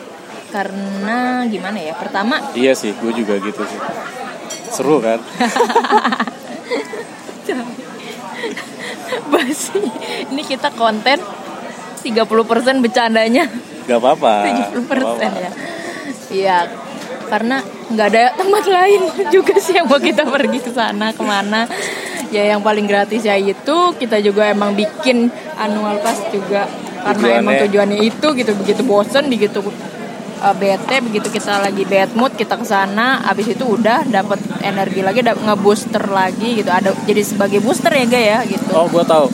[0.49, 1.93] Karena gimana ya?
[1.93, 3.79] Pertama, iya sih gue juga gitu sih
[4.71, 5.19] seru kan
[9.31, 9.79] basi.
[10.31, 11.19] Ini kita konten
[12.03, 12.15] 30%
[12.79, 13.45] bercandanya,
[13.87, 15.41] nggak apa-apa 70% nggak apa-apa.
[15.41, 15.51] ya.
[16.31, 16.59] Iya,
[17.25, 19.01] karena nggak ada tempat lain
[19.35, 21.67] juga sih yang mau kita pergi ke sana ke mana.
[22.29, 26.67] Ya yang paling gratis ya itu kita juga emang bikin annual pass juga.
[27.01, 29.61] Karena Tujuannya- emang tujuannya itu gitu begitu bosen begitu
[30.41, 35.01] uh, bete begitu kita lagi bad mood kita ke sana abis itu udah dapat energi
[35.01, 36.69] lagi dap- ngebooster lagi gitu.
[36.69, 38.71] Ada jadi sebagai booster ya gak ya gitu.
[38.73, 39.29] Oh gue tahu.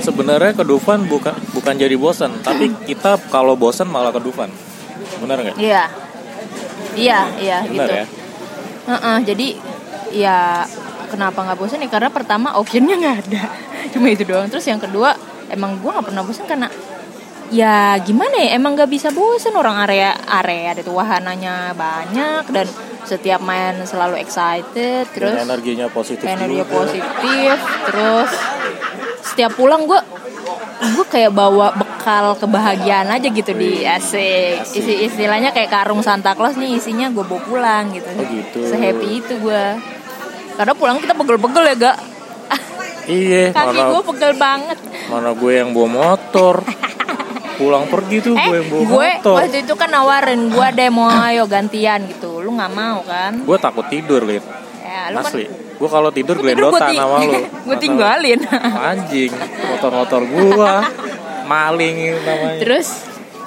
[0.00, 4.48] Sebenarnya ke Dufan bukan bukan jadi bosan tapi kita kalau bosan malah ke Dufan.
[5.20, 5.56] Benar nggak?
[5.56, 5.86] Iya
[6.96, 7.92] iya iya benar gitu.
[7.94, 8.06] ya?
[8.90, 9.48] Heeh, jadi
[10.10, 10.38] ya
[11.10, 13.44] kenapa nggak bosan ya karena pertama optionnya nggak ada.
[13.92, 14.46] Cuma itu doang.
[14.50, 15.14] Terus yang kedua
[15.50, 16.68] emang gue nggak pernah bosan karena
[17.50, 18.48] ya gimana ya?
[18.56, 22.66] Emang nggak bisa bosan orang area area itu wahananya banyak dan
[23.02, 26.72] setiap main selalu excited terus Dan energinya positif energi juga.
[26.84, 27.56] positif
[27.90, 28.30] terus
[29.24, 30.00] setiap pulang gue
[30.80, 34.80] gue kayak bawa bekal kebahagiaan aja gitu di asik, Asik.
[34.80, 38.08] isi istilahnya kayak karung Santa Claus nih isinya gue bawa pulang gitu.
[38.08, 38.60] Oh, gitu.
[38.64, 39.64] sehappy itu gue
[40.56, 41.96] karena pulang kita pegel-pegel ya gak?
[43.10, 44.78] Iya kaki gue pegel banget.
[45.10, 46.62] Mana gue yang bawa motor
[47.60, 49.34] pulang pergi tuh eh gue yang bawa gue motor.
[49.36, 52.40] waktu itu kan nawarin gue deh mau ayo gantian gitu.
[52.40, 53.44] Lu nggak mau kan?
[53.44, 54.40] Gue takut tidur liat
[54.80, 55.44] ya lu kan asli.
[55.76, 57.40] Gue kalau tidur gelendotan gua ti- sama lu.
[57.68, 58.40] gua tinggalin.
[58.80, 59.32] Anjing
[59.68, 60.72] motor-motor gua.
[61.44, 62.58] Maling namanya.
[62.58, 62.88] Terus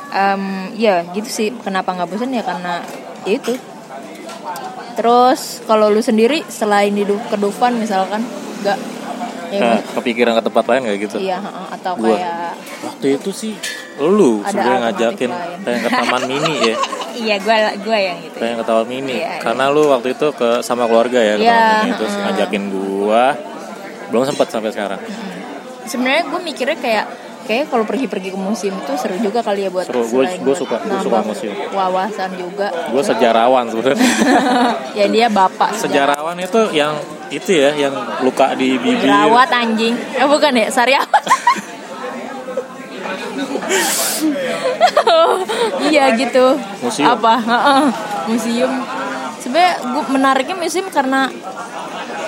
[0.09, 0.43] em,
[0.75, 1.49] ya gitu sih.
[1.57, 2.29] Kenapa nggak bosan?
[2.29, 2.85] Ya karena
[3.23, 3.53] ya itu.
[4.93, 8.21] Terus kalau lu sendiri selain di Du- ke Dufan misalkan
[8.61, 8.77] nggak
[9.53, 12.09] ya, Nah, kepikiran ke tempat lain gak gitu iya heeh, atau Gua.
[12.11, 13.53] kayak waktu itu sih
[13.95, 15.29] lu sebenarnya ngajakin
[15.61, 16.75] pengen ke taman mini ya
[17.13, 18.37] iya gua gua yang gitu.
[18.37, 19.39] pengen ke taman mini Iya, iya.
[19.39, 22.23] karena lu waktu itu ke sama keluarga ya ke Iya, taman mini terus heeh.
[22.25, 23.25] ngajakin gua
[24.09, 25.01] belum sempet sampai sekarang
[25.83, 27.05] Sebenarnya gue mikirnya kayak
[27.43, 30.55] kayak kalau pergi-pergi ke museum itu seru juga kali ya buat Seru, gua- gua buat
[30.55, 31.55] suka- gua suka museum.
[31.69, 32.71] wawasan juga.
[32.87, 33.99] gua sejarawan sebenarnya
[34.97, 36.95] ya dia bapak sejarawan itu yang
[37.33, 39.97] itu ya yang luka di bibir Jerawat anjing.
[39.97, 41.09] Eh bukan ya, sariawan.
[45.91, 46.45] iya gitu.
[46.83, 47.07] Museum.
[47.17, 47.33] Apa?
[48.29, 48.71] Museum.
[49.41, 51.27] Sebenarnya gue menariknya museum karena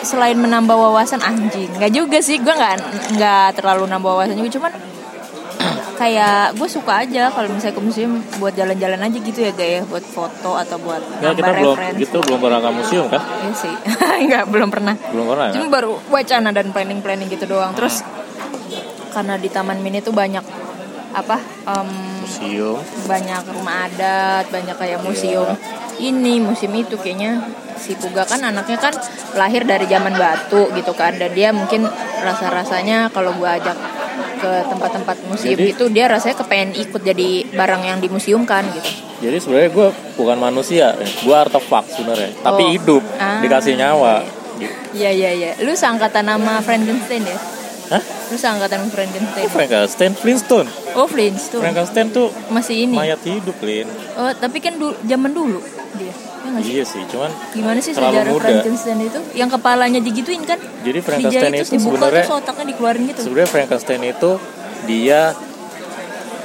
[0.06, 2.78] selain menambah wawasan anjing, nggak juga sih gue nggak
[3.18, 4.72] nggak terlalu nambah wawasan juga, cuman
[5.96, 9.82] kayak gue suka aja kalau misalnya ke museum buat jalan-jalan aja gitu ya gak ya
[9.86, 12.00] buat foto atau buat Ya, kita belum referensi.
[12.02, 13.74] gitu belum pernah ke museum kan Iya sih,
[14.28, 14.96] nggak belum pernah.
[15.06, 15.74] belum pernah Cuma kan?
[15.74, 17.72] baru wacana dan planning-planning gitu doang.
[17.74, 18.04] Terus
[19.10, 20.44] karena di Taman Mini tuh banyak
[21.10, 21.90] apa em,
[22.20, 22.76] museum
[23.06, 25.48] banyak rumah adat banyak kayak museum
[25.96, 27.40] ini museum itu kayaknya
[27.74, 28.92] si Puga kan anaknya kan
[29.34, 31.88] lahir dari zaman batu gitu kan dan dia mungkin
[32.20, 33.80] rasa rasanya kalau gua ajak
[34.46, 39.38] ke tempat-tempat museum Jadi- itu dia rasanya kepengen ikut jadi barang yang dimuseumkan gitu jadi
[39.38, 42.72] sebenarnya gue bukan manusia gue artefak sebenarnya tapi Oh.
[42.72, 43.42] hidup Ah.
[43.42, 44.22] dikasih nyawa
[44.56, 44.72] gitu.
[44.94, 45.52] Iya iya iya.
[45.60, 47.36] Lu seangkatan nama Frankenstein ya?
[47.88, 48.00] Hah?
[48.32, 49.48] Lu seangkatan Frankenstein.
[49.48, 51.60] Frankenstein Flintstone Oh Flintstone.
[51.60, 52.94] Frankenstein tuh Masih ini.
[52.94, 53.84] mayat hidup Lin
[54.16, 55.60] Oh tapi kan du- zaman dulu
[55.96, 56.16] dia.
[56.56, 56.72] Nggak sih?
[56.72, 58.42] iya sih cuman Gimana sih sejarah muda.
[58.42, 59.20] Frankenstein itu?
[59.34, 60.60] Yang kepalanya digituin kan?
[60.82, 63.20] jadi Frankenstein itu dibuka sebenarnya otaknya dikeluarin gitu.
[63.22, 64.32] sebenarnya Frankenstein itu
[64.86, 65.20] dia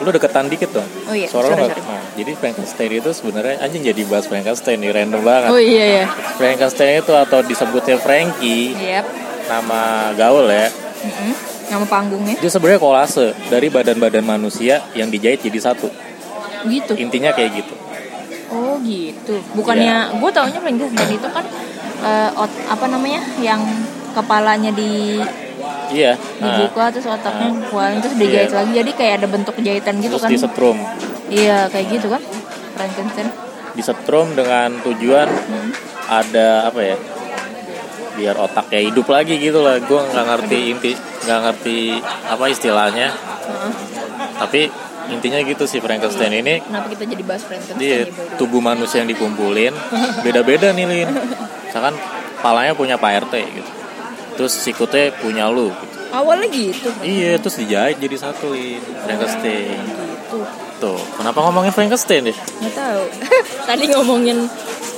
[0.00, 1.76] lu deketan dikit dong Oh iya, suara sorry, sorry.
[1.78, 6.04] nah, jadi Frankenstein itu sebenarnya anjing jadi bahas Frankenstein nih random banget Oh iya iya.
[6.34, 9.04] Frankenstein itu atau disebutnya Frankie Yap.
[9.46, 9.80] nama
[10.14, 11.32] gaul ya Mm-mm.
[11.70, 15.86] Nama panggungnya itu sebenarnya kolase dari badan-badan manusia yang dijahit jadi satu
[16.66, 16.92] gitu.
[16.96, 17.74] intinya kayak gitu
[18.50, 19.38] Oh gitu.
[19.54, 21.44] Bukannya gue taunya Frankenstein itu kan
[22.00, 23.62] eh, ot- apa namanya yang
[24.10, 25.22] kepalanya di
[25.88, 26.18] iya.
[26.36, 28.58] dibuka terus otaknya keluarin terus dijahit Iya.
[28.58, 28.72] lagi.
[28.74, 30.30] Jadi kayak ada bentuk jahitan gitu terus kan.
[30.30, 30.78] disetrum.
[31.28, 32.22] Iya kayak gitu kan.
[32.74, 33.28] Frankenstein
[33.70, 35.70] disetrum dengan tujuan Hmm.
[36.10, 36.96] ada apa ya
[38.12, 39.78] biar otaknya hidup lagi gitu lah.
[39.78, 40.90] Gue nggak ngerti inti
[41.22, 41.78] nggak ngerti
[42.26, 43.08] apa istilahnya.
[43.40, 43.72] Heeh.
[44.32, 44.68] tapi
[45.10, 48.38] intinya gitu sih Frankenstein ini kenapa kita jadi bahas Frankenstein ya, way?
[48.38, 49.74] tubuh manusia yang dikumpulin
[50.22, 51.10] beda-beda nih Lin.
[51.66, 51.94] Misalkan
[52.38, 53.70] palanya punya Pak RT gitu.
[54.34, 55.96] Terus sikutnya punya lu gitu.
[56.10, 56.88] awalnya gitu.
[57.02, 58.80] Iya terus dijahit jadi satu Lin.
[59.04, 59.78] Frankenstein.
[59.78, 60.38] Gitu.
[60.80, 62.36] Tuh kenapa ngomongin Frankenstein deh?
[62.36, 63.02] Nggak tahu.
[63.68, 64.38] Tadi ngomongin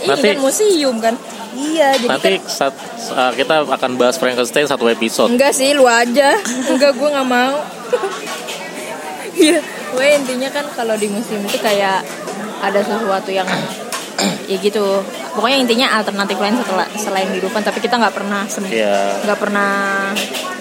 [0.02, 1.14] ini Nanti- kan museum kan?
[1.52, 5.28] Iya jadi nanti kan saat, saat kita akan bahas Frankenstein satu episode.
[5.36, 6.32] Enggak sih lu aja.
[6.64, 7.56] Enggak gue nggak mau.
[9.32, 12.00] Iya gue intinya kan kalau di museum itu kayak
[12.62, 13.46] ada sesuatu yang
[14.48, 15.04] ya gitu.
[15.32, 19.72] Pokoknya intinya alternatif lain setelah selain kehidupan tapi kita nggak pernah sem- ya nggak pernah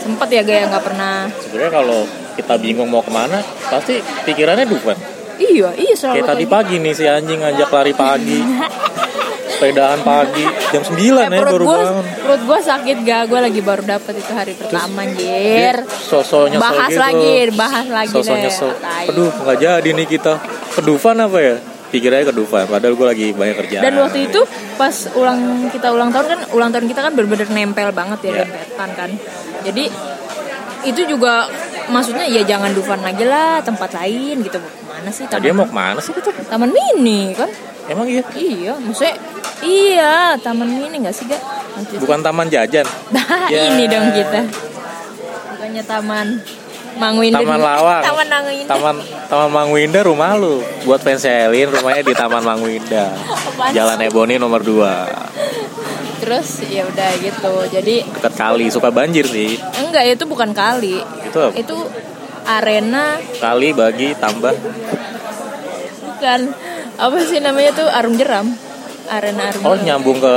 [0.02, 1.28] sempet ya gaya nggak pernah.
[1.40, 2.00] Sebenarnya kalau
[2.36, 4.98] kita bingung mau ke mana pasti pikirannya Dufan.
[5.42, 6.54] Iya iya selalu kayak tadi gitu.
[6.54, 8.40] pagi nih si anjing ngajak lari pagi
[9.62, 10.42] sepedaan pagi.
[10.72, 12.06] Jam 9 ya Eh, perut baru gue bangun.
[12.18, 15.76] perut gue sakit gak gue lagi baru dapet itu hari pertama anjir.
[15.86, 16.98] Sosok nyesel bahas gitu.
[17.00, 18.54] lagi bahas lagi sosok deh.
[18.76, 19.06] Tai.
[19.08, 20.34] aduh nggak jadi nih kita.
[20.72, 21.56] Kedufan apa ya?
[21.92, 23.84] Pikirannya kedufan padahal gue lagi banyak kerjaan.
[23.84, 24.42] Dan waktu itu
[24.76, 25.40] pas ulang
[25.70, 28.38] kita ulang tahun kan ulang tahun kita kan bener-bener nempel banget ya Iya.
[28.42, 29.10] dempetan kan.
[29.62, 29.84] Jadi
[30.82, 31.46] itu juga
[31.88, 34.58] maksudnya ya jangan Dufan lagi lah tempat lain gitu.
[34.88, 36.32] Mana sih taman dia mau ke mana sih kita?
[36.48, 37.46] Taman mini kan
[37.92, 39.16] emang iya iya maksudnya
[39.62, 41.42] iya taman mini nggak sih gak
[41.84, 42.00] itu.
[42.00, 43.68] bukan taman jajan Nah, Ya.
[43.68, 44.42] ini dong kita
[45.52, 46.28] bukannya taman
[46.94, 48.04] Mangwinda Taman Lawang.
[48.04, 50.60] taman Mangwinda Taman Taman Mangwinda rumah lu.
[50.84, 53.16] Buat fans Elin rumahnya di Taman Mangwinda.
[53.48, 54.08] Apaan Jalan sih?
[54.08, 54.84] Ebony nomor 2.
[56.22, 59.56] terus ya udah gitu jadi Dekat kali, suka banjir sih.
[59.74, 61.56] enggak itu bukan kali Itu apa?
[61.56, 61.78] itu
[62.44, 64.54] arena kali bagi tambah
[66.04, 66.40] bukan
[67.02, 67.88] apa sih namanya tuh?
[67.88, 68.46] Arum jeram.
[69.08, 69.86] Arena arum Oh, jeram.
[69.88, 70.34] nyambung ke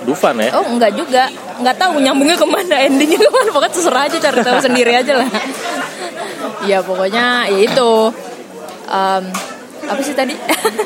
[0.00, 0.50] Dufan ya.
[0.52, 1.30] oh enggak juga.
[1.58, 3.48] Nggak tahu nyambungnya ke mana endingnya ke mana.
[3.48, 5.30] Pokoknya terserah aja cari tahu sendiri aja lah.
[6.64, 7.90] Ya pokoknya ya itu.
[8.84, 9.24] Em,
[9.84, 10.34] apa sih tadi?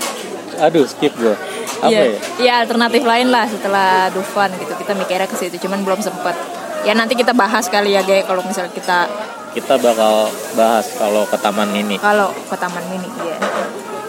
[0.65, 1.33] Aduh, skip gua.
[1.79, 2.19] Apa Iya, ya?
[2.39, 4.73] iya alternatif lain lah setelah Dufan gitu.
[4.75, 6.37] Kita mikirnya ke situ cuman belum sempet.
[6.83, 9.07] Ya nanti kita bahas kali ya Gay kalau misalnya kita
[9.53, 11.95] Kita bakal bahas kalau ke taman ini.
[11.97, 13.37] kalau ke taman mini ya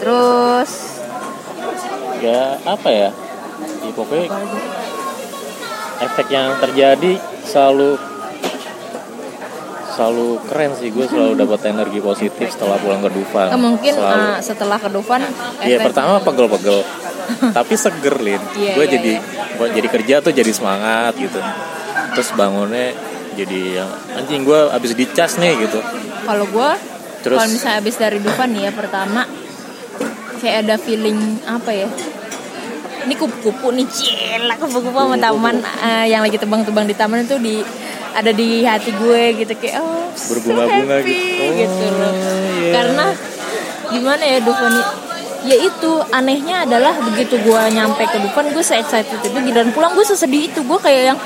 [0.00, 0.93] terus
[2.24, 3.08] Ya, apa ya?
[3.84, 4.26] Ya, pokoknya
[6.00, 7.12] efek yang terjadi
[7.44, 8.00] selalu
[9.94, 13.46] selalu keren sih gue selalu dapat energi positif setelah pulang ke Dufan.
[13.46, 14.24] Eh, mungkin Selalu.
[14.26, 15.22] eh, setelah ke Dufan
[15.62, 16.82] Iya pertama pegel-pegel,
[17.56, 18.42] tapi seger lin.
[18.58, 19.12] Iya, gue iya, jadi
[19.54, 21.38] gua jadi kerja tuh jadi semangat gitu.
[22.10, 22.90] Terus bangunnya
[23.34, 25.78] jadi yang anjing gue abis dicas nih gitu.
[26.24, 26.70] kalau gue
[27.20, 29.26] Terus- kalau misalnya habis dari Dufan nih ya pertama
[30.44, 31.88] kayak ada feeling apa ya
[33.04, 37.64] ini kupu-kupu nih cila kupu-kupu sama taman eh, yang lagi tebang-tebang di taman itu di
[38.14, 41.42] ada di hati gue gitu kayak oh so Berbunga-bunga happy, gitu.
[41.42, 42.12] Oh, gitu loh
[42.60, 42.72] iya.
[42.76, 43.06] karena
[43.90, 44.74] gimana ya Dufan
[45.44, 49.92] ya itu anehnya adalah begitu gue nyampe ke Dufan gue se excited itu dan pulang
[49.92, 51.18] gue sesedih itu gue kayak yang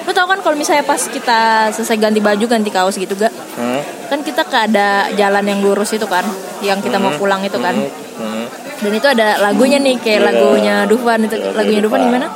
[0.00, 3.80] lo tau kan kalau misalnya pas kita selesai ganti baju ganti kaos gitu gak Hmm,
[4.08, 6.24] kan kita ke ada jalan yang lurus itu kan
[6.60, 7.20] yang kita mau Hmm.
[7.20, 7.76] pulang itu kan.
[7.76, 8.44] Hmm, hmm.
[8.80, 10.28] dan itu ada lagunya nih kayak Iya.
[10.32, 12.26] lagunya Dufan itu Lagu lagunya Dufan gimana?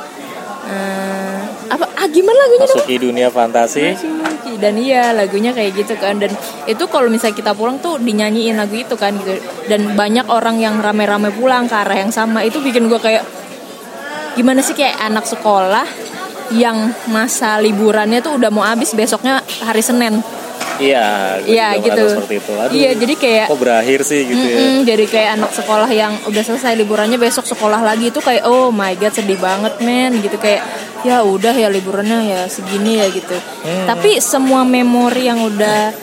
[0.65, 3.97] Eh, apa ah gimana lagunya Masuki dunia fantasi.
[3.97, 4.53] Masuki.
[4.57, 6.17] Dan iya lagunya kayak gitu kan.
[6.17, 6.29] Dan
[6.65, 9.33] itu kalau misalnya kita pulang tuh dinyanyiin lagu itu kan gitu.
[9.65, 12.41] Dan banyak orang yang rame-rame pulang ke arah yang sama.
[12.41, 13.25] Itu bikin gue kayak
[14.35, 15.85] gimana sih kayak anak sekolah
[16.51, 16.77] yang
[17.07, 20.21] masa liburannya tuh udah mau habis besoknya hari Senin
[20.75, 22.03] Iya, Iya, gitu.
[22.19, 22.51] seperti itu.
[22.51, 24.57] Aduh, Iya, jadi kayak- kok berakhir sih gitu ya.
[24.59, 28.75] Mm-mm, jadi kayak anak sekolah yang udah selesai liburannya besok sekolah lagi itu kayak oh
[28.75, 30.67] my god sedih banget men gitu kayak
[31.07, 33.35] ya udah ya liburannya ya segini ya gitu.
[33.63, 33.87] Hmm.
[33.87, 35.95] Tapi semua memori yang udah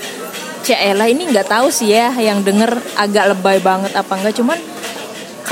[0.63, 4.57] Ciela ini nggak tahu sih ya yang denger agak lebay banget apa enggak cuman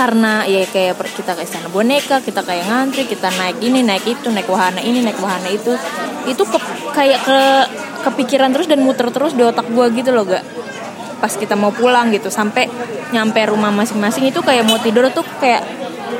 [0.00, 4.32] karena ya kayak kita ke istana boneka kita kayak ngantri kita naik ini naik itu
[4.32, 5.76] naik wahana ini naik wahana itu.
[6.24, 6.56] Itu ke,
[6.96, 7.40] kayak ke
[8.08, 10.40] kepikiran terus dan muter terus di otak gua gitu loh gak.
[11.20, 12.64] Pas kita mau pulang gitu sampai
[13.12, 15.68] nyampe rumah masing-masing itu kayak mau tidur tuh kayak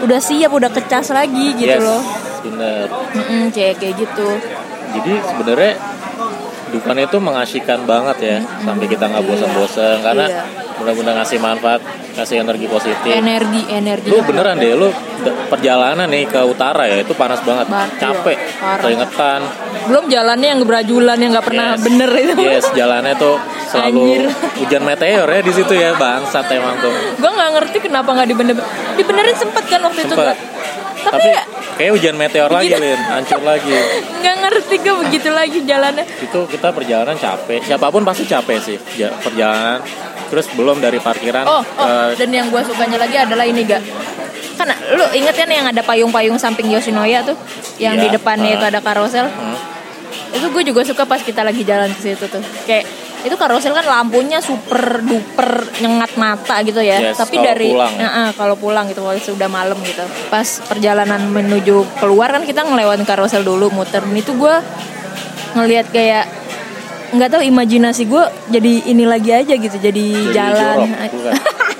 [0.04, 2.04] udah siap udah kecas lagi gitu yes, loh.
[2.44, 2.84] bener.
[3.16, 4.28] Mm-mm, kayak kayak gitu.
[4.92, 5.72] Jadi sebenarnya
[6.70, 10.04] Dufan itu mengasihkan banget ya sampai kita nggak bosan-bosan.
[10.04, 10.69] Karena Iya.
[10.80, 11.80] Benar-benar ngasih manfaat,
[12.12, 13.04] kasih energi positif.
[13.06, 14.88] energi energi Lu beneran deh, lu
[15.46, 18.38] perjalanan nih ke utara ya itu panas banget, Banget, capek.
[18.56, 18.80] Parah.
[18.80, 19.40] keringetan.
[19.82, 21.82] belum jalannya yang berajulan yang nggak pernah Yes.
[21.82, 24.24] bener itu Yes, jalannya tuh selalu Anjir.
[24.58, 26.92] hujan meteor ya di situ ya, bangsat emang tuh.
[27.14, 28.56] gue nggak ngerti kenapa nggak dibener
[28.94, 30.26] dibenerin sempet kan waktu itu Sempet.
[30.26, 30.38] Kak?
[31.00, 32.76] tapi, Tapi ya kayak hujan meteor lagi.
[32.76, 33.72] Lin, hancur lagi.
[34.20, 38.76] nggak ngerti gue begitu lagi jalannya Itu kita perjalanan capek, siapa pun pasti capek sih
[38.96, 39.80] ja- perjalanan.
[40.30, 41.62] Terus belum dari parkiran oh oh
[42.14, 43.82] ke- dan yang gue sukanya lagi adalah ini gak
[44.54, 47.32] kan lu inget kan yang ada payung-payung samping Yoshinoya tuh?
[47.80, 48.56] Yang Iya, di depannya ah.
[48.60, 49.26] itu ada karosel?
[49.26, 49.56] Hmm.
[50.30, 52.38] itu gue juga suka pas kita lagi jalan ke situ tuh.
[52.62, 52.86] Kayak
[53.20, 57.02] itu karosel kan lampunya super duper nyengat mata gitu ya.
[57.02, 57.92] Yes, tapi kalau dari pulang.
[57.98, 60.06] Nah, ah, kalau pulang gitu kalau sudah malam gitu.
[60.30, 64.00] Pas perjalanan menuju keluar kan kita ngelewatin karosel dulu muter.
[64.14, 64.54] Itu gue
[65.58, 66.24] ngelihat kayak
[67.11, 71.34] nggak tahu imajinasi gue jadi ini lagi aja gitu jadi, jadi jalan jorok, bukan?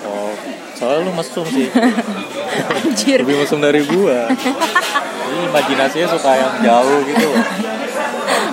[0.07, 0.31] Oh,
[0.75, 1.69] soalnya lu mesum sih.
[2.71, 4.27] anjir Lebih mesum dari gua.
[4.27, 7.29] Jadi imajinasinya suka yang jauh gitu.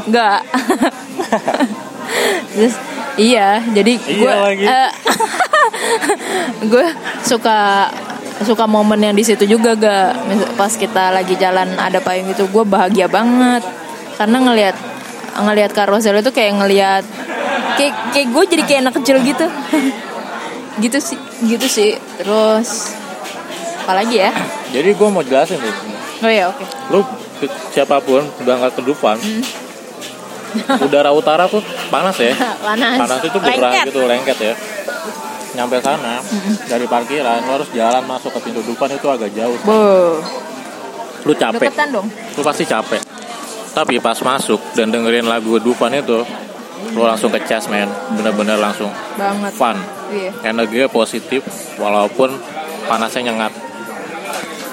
[0.08, 0.40] nggak
[2.56, 2.76] terus
[3.20, 4.66] iya jadi Iya gue lagi.
[6.72, 6.86] gue
[7.28, 7.92] suka
[8.46, 10.14] suka momen yang di situ juga gak
[10.56, 13.66] pas kita lagi jalan ada payung itu gue bahagia banget
[14.16, 14.76] karena ngelihat
[15.40, 17.04] ngelihat karosel itu kayak ngelihat
[17.76, 19.46] kayak kayak gue jadi kayak anak kecil gitu
[20.84, 22.94] gitu sih gitu sih terus
[23.80, 24.32] apalagi ya
[24.68, 25.74] Jadi gua mau jelasin nih.
[26.20, 27.00] oh ya oke Lu
[27.38, 29.44] ke- siapa pun berangkat ke Dufan, Hmm.
[30.86, 32.34] udara utara tuh panas ya.
[32.66, 33.86] panas Panas itu Lengket.
[33.86, 34.54] gitu, lengket ya.
[35.54, 36.20] Nyampe sana
[36.66, 39.56] dari parkiran lu harus jalan masuk ke pintu Dufan itu agak jauh.
[39.62, 40.20] Bo,
[41.24, 43.00] Lu capek, deketan dong lu pasti capek.
[43.78, 46.26] Tapi pas masuk dan dengerin lagu Dufan itu,
[46.98, 47.86] lu langsung ke cas men,
[48.18, 49.78] bener-bener langsung banget fun.
[50.10, 51.46] iya Energinya positif
[51.78, 52.34] walaupun
[52.90, 53.54] panasnya nyengat.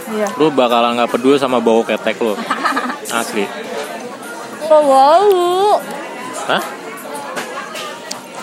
[0.09, 2.32] iya Lu bakalan nggak peduli sama bau ketek lu.
[3.20, 3.44] Asli.
[4.64, 5.76] nggak bau
[6.48, 6.62] Hah?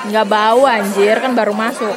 [0.01, 1.93] nggak bau anjir kan baru masuk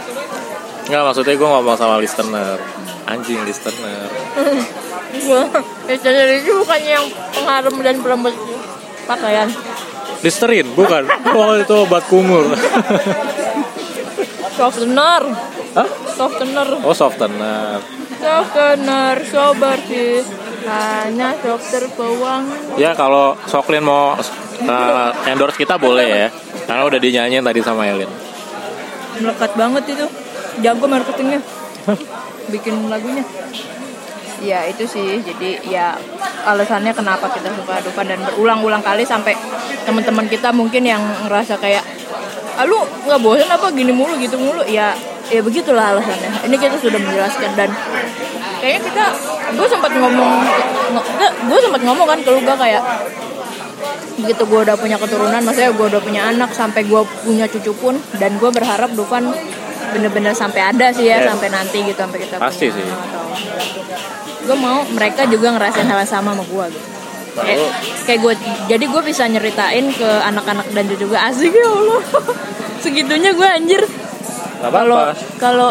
[0.84, 2.60] Nggak maksudnya gue ngomong sama listener.
[3.08, 4.08] Anjing listener.
[5.88, 8.34] sendiri itu bukannya yang pengharum dan pelembut
[9.04, 9.48] pakaian
[10.24, 11.04] Listerin bukan?
[11.36, 12.48] Oh itu obat kumur.
[14.56, 15.22] softener
[15.76, 15.88] Hah?
[16.16, 17.76] softener Oh softener.
[18.16, 20.24] softener so bersih
[20.64, 26.28] hanya softer pewangi Ya kalau Soklin mau uh, endorse kita boleh ya.
[26.64, 28.08] Karena udah dinyanyiin tadi sama Elin.
[29.14, 30.06] melekat banget itu
[30.58, 31.38] jago marketingnya
[32.52, 33.22] bikin lagunya
[34.44, 35.86] ya itu sih jadi ya
[36.44, 39.32] alasannya kenapa kita suka Dufan dan berulang-ulang kali sampai
[39.88, 41.84] teman-teman kita mungkin yang ngerasa kayak
[42.54, 42.76] ah, lu
[43.08, 44.92] nggak bosan apa gini mulu gitu mulu ya
[45.32, 47.70] ya begitulah alasannya ini kita sudah menjelaskan dan
[48.60, 49.04] kayaknya kita
[49.56, 50.32] gue sempat ngomong
[51.48, 52.82] gue sempat ngomong kan ke lu gak kayak
[54.14, 57.96] begitu gue udah punya keturunan maksudnya gue udah punya anak sampai gue punya cucu pun
[58.20, 59.32] dan gue berharap Dufan
[59.92, 61.30] bener-bener sampai ada sih ya Yes.
[61.30, 62.88] sampai nanti gitu sampai kita Pasti punya sih.
[62.88, 63.22] atau
[64.44, 66.88] gue mau mereka juga ngerasain hal yang sama sama gue gitu.
[67.34, 67.66] Kayak,
[68.06, 68.34] kayak gue
[68.70, 72.02] jadi gue bisa nyeritain ke anak-anak dan cucu gue asik ya Allah.
[72.84, 73.82] Segitunya gue anjir.
[74.62, 75.70] Kalau kalau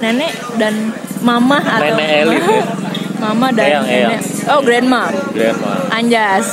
[0.00, 0.90] nenek dan
[1.20, 2.64] mama atau Nenek Elin ya.
[3.24, 4.10] mama dan Eyang, eyang.
[4.16, 4.22] nenek.
[4.48, 5.02] Oh grandma.
[5.32, 5.72] Grandma.
[5.92, 6.46] anjas.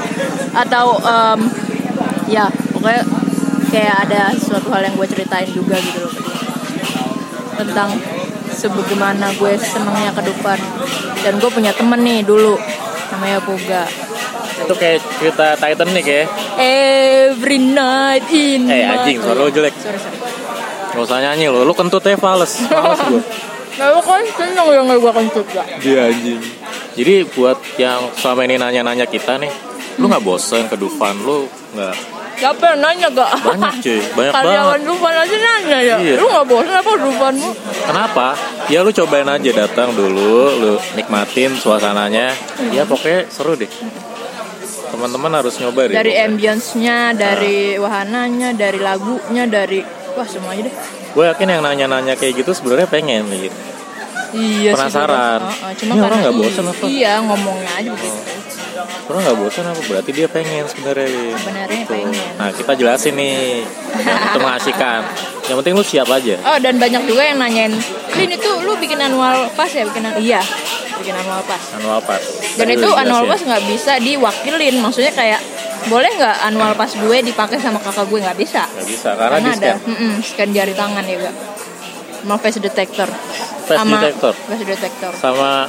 [0.62, 1.40] Atau em,
[2.28, 2.44] ya
[2.76, 3.00] pokoknya
[3.72, 6.12] kayak ada suatu hal yang gue ceritain juga gitu loh.
[7.56, 7.96] Tentang
[8.62, 10.58] sebagaimana gue senengnya ke depan
[11.26, 12.54] dan gue punya temen nih dulu
[13.10, 13.82] namanya Puga
[14.62, 16.22] Itu kayak cerita Titanic ya.
[16.54, 19.50] Every night in Eh anjing, suara iya.
[19.50, 19.74] jelek.
[19.74, 20.18] Sorry, sorry.
[20.94, 22.62] Gak usah nyanyi lo, lu kentut aja fales.
[22.70, 23.22] Males gue.
[23.80, 25.66] Nah, lu kan seneng yang gak gue kentut gak?
[25.82, 26.40] Iya anjing.
[26.94, 29.50] Jadi buat yang selama ini nanya-nanya kita nih,
[29.98, 31.16] lu nggak bosen ke Dufan?
[31.24, 31.96] Lu nggak
[32.42, 33.30] Siapa yang nanya gak?
[33.40, 34.88] banyak cuy, banyak Karyawan banget.
[34.90, 36.14] Dufan aja nanya ya Iya.
[36.18, 37.50] Lu gak bosan apa Dufanmu?
[37.86, 38.26] Kenapa?
[38.66, 42.34] Ya lu cobain aja datang dulu, lu nikmatin suasananya.
[42.70, 43.70] Ya pokoknya seru deh.
[44.90, 45.94] Teman-teman harus nyoba deh.
[45.94, 47.80] Dari ambience-nya, dari Ah.
[47.80, 49.80] wahananya, dari lagunya, dari
[50.12, 50.74] Wah semuanya deh
[51.08, 53.56] Gue yakin yang nanya-nanya kayak gitu sebenarnya pengen gitu.
[54.32, 55.40] Iya Penasaran.
[55.42, 56.84] sih Heeh, Cuma Ini orang nggak bosan apa?
[56.84, 58.20] Iya ngomongnya aja begitu
[59.04, 59.80] Orang nggak bosan apa?
[59.82, 61.08] Berarti dia pengen sebenarnya.
[61.32, 61.92] Sebenarnya Gitu.
[62.42, 63.62] Nah kita jelasin nih
[64.02, 65.06] itu mengasihkan.
[65.46, 66.34] Yang penting lu siap aja.
[66.42, 67.70] Oh dan banyak juga yang nanyain
[68.12, 69.86] Lin itu lu bikin annual pass ya?
[69.86, 70.42] Bikin Iya
[70.98, 72.22] bikin annual pass Annual pass.
[72.54, 75.38] Dan Tadi itu annual pass nggak bisa diwakilin Maksudnya kayak
[75.86, 79.50] boleh nggak annual pass gue dipakai sama kakak gue nggak bisa Nggak bisa karena, karena
[79.50, 79.90] di ada scan.
[79.90, 81.36] mm-mm, scan jari tangan ya gak
[82.22, 83.10] sama face detector
[83.66, 84.30] Face sama detector.
[84.46, 85.66] face detector sama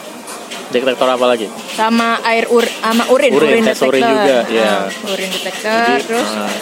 [0.70, 1.48] detektor apa lagi?
[1.70, 4.86] sama air ur sama urin Urin, tes urin juga, ya.
[4.86, 6.54] Ah, urin detektor Jadi, terus ah,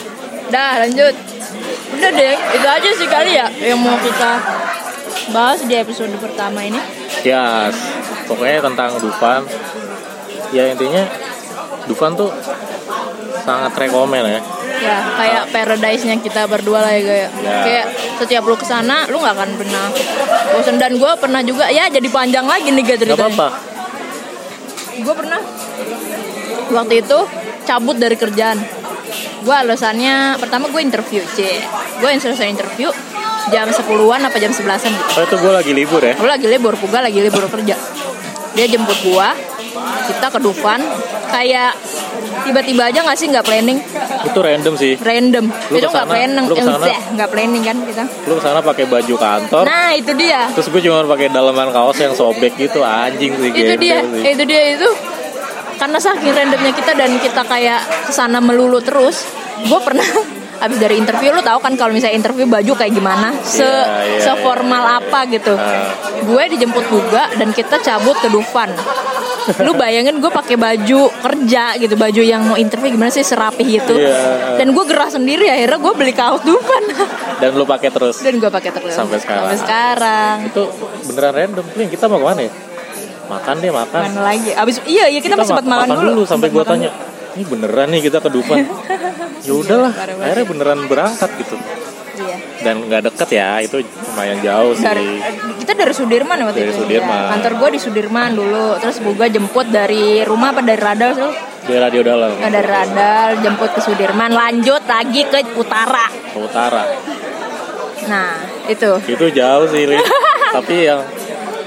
[0.48, 1.16] dah lanjut
[1.92, 4.32] udah deh itu aja sih kali ya yang mau kita
[5.30, 6.80] bahas di episode pertama ini
[7.22, 7.68] ya
[8.26, 9.44] pokoknya tentang Dufan.
[10.50, 11.04] Ya intinya
[11.86, 12.32] Dufan tuh
[13.42, 14.42] sangat rekomen ya.
[14.78, 17.58] ya kayak paradise-nya kita berdua lah ya kayak Ya.
[17.62, 17.86] kayak
[18.18, 19.86] setiap lu ke sana lu nggak akan pernah
[20.52, 23.48] bosan dan gue pernah juga ya jadi panjang lagi nih gak Gak ceritanya apa-apa.
[25.02, 25.42] Gue pernah
[26.72, 27.20] waktu itu
[27.66, 28.58] cabut dari kerjaan.
[29.42, 31.62] Gue alasannya pertama gue interview c
[32.02, 32.90] gue yang selesai interview
[33.50, 35.12] jam 10-an apa jam 11-an gitu.
[35.18, 36.14] Oh itu gue lagi libur ya.
[36.14, 37.76] gue lagi libur gue lagi libur kerja.
[38.54, 39.28] Dia jemput gue
[40.12, 40.82] kita ke Dufan
[41.32, 41.74] kayak
[42.44, 43.28] tiba-tiba aja nggak sih?
[43.28, 43.78] Nggak planning?
[44.24, 44.94] Itu random sih.
[44.96, 45.46] random.
[45.48, 46.46] Lu itu nggak planning.
[46.46, 48.04] lu kesana- Eh, nggak planning kan kita?
[48.26, 49.64] Lu ke sana pakai baju kantor.
[49.64, 50.50] nah itu dia.
[50.52, 54.00] Terus gue cuma pakai dalaman kaos yang sobek gitu anjing sih itu dia.
[54.02, 54.32] sih.
[54.32, 54.90] itu dia itu.
[55.74, 59.26] Karena saking randomnya kita dan kita kayak ke sana melulu terus
[59.60, 60.06] gue pernah
[60.62, 63.34] abis dari interview lu tahu kan kalau misalnya interview baju kayak gimana?
[63.42, 63.74] Se Iya,
[64.08, 64.98] iya, seformal iya.
[65.00, 65.54] apa gitu.
[65.54, 65.90] Ah.
[66.22, 68.70] gue dijemput juga dan kita cabut ke Dufan
[69.66, 73.94] lu bayangin gue pakai baju kerja gitu baju yang mau interview gimana sih serapih itu
[73.94, 74.56] Iya.
[74.56, 76.84] dan gue gerah sendiri akhirnya gue beli kaos Dufan
[77.38, 78.20] Dan lu pakai terus.
[78.20, 79.48] dan gue pakai terus Sampai sekarang.
[79.48, 80.64] sampai sekarang Itu
[81.06, 81.66] beneran random.
[81.74, 82.52] Lin, kita mau ke mana ya?
[83.28, 84.00] Makan deh makan.
[84.06, 86.74] mana lagi abis iya iya kita, masih sempat ma- makan, dulu sampai Sempat gue makan
[86.78, 86.90] tanya
[87.32, 88.60] ini beneran nih kita ke Dufan
[89.48, 91.71] ya udahlah akhirnya beneran berangkat gitu dulu.
[92.62, 94.86] Dan nggak deket ya itu lumayan jauh sih.
[94.86, 95.18] dari
[95.58, 96.80] kita dari Sudirman ya waktu Dari itu?
[96.86, 97.18] Sudirman.
[97.18, 98.68] Ya, kantor gue di Sudirman dulu.
[98.78, 101.32] Terus gue jemput dari rumah apa dari Radal tuh
[101.62, 102.32] di radio dalam.
[102.38, 104.30] Nah, dari Radal jemput ke Sudirman.
[104.30, 106.06] Lanjut lagi ke utara.
[106.10, 106.84] Ke utara.
[108.08, 108.32] Nah
[108.68, 108.92] itu.
[109.08, 109.84] Itu jauh sih
[110.56, 111.02] tapi yang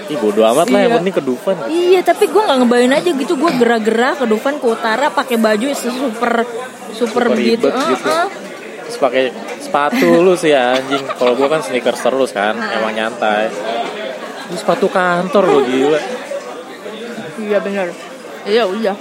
[0.05, 0.99] Ih bodo amat lah yang Iya.
[1.01, 1.57] penting ke Dufan.
[1.65, 3.33] Iya tapi gue nggak ngebayangin aja gitu.
[3.35, 6.45] Gue gerah-gerah ke Dufan ke utara pakai baju super
[6.93, 8.05] super Super begitu ribet gitu.
[8.05, 8.27] Heeh.
[8.97, 11.05] Pakai sepatu lu sih anjing.
[11.17, 13.51] Kalau gue kan sneakers terus kan emang nyantai.
[14.51, 16.01] Ini sepatu kantor lo gila.
[17.35, 17.89] Iya benar
[18.45, 18.97] iya udah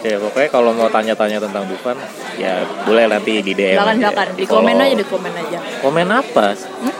[0.00, 1.92] Oke, pokoknya kalau mau tanya-tanya tentang Dufan,
[2.40, 3.76] ya boleh nanti di DM.
[3.76, 4.26] silakan silakan.
[4.32, 5.58] Di komen aja di komen aja.
[5.84, 6.56] Komen apa?
[6.56, 6.94] Hmm?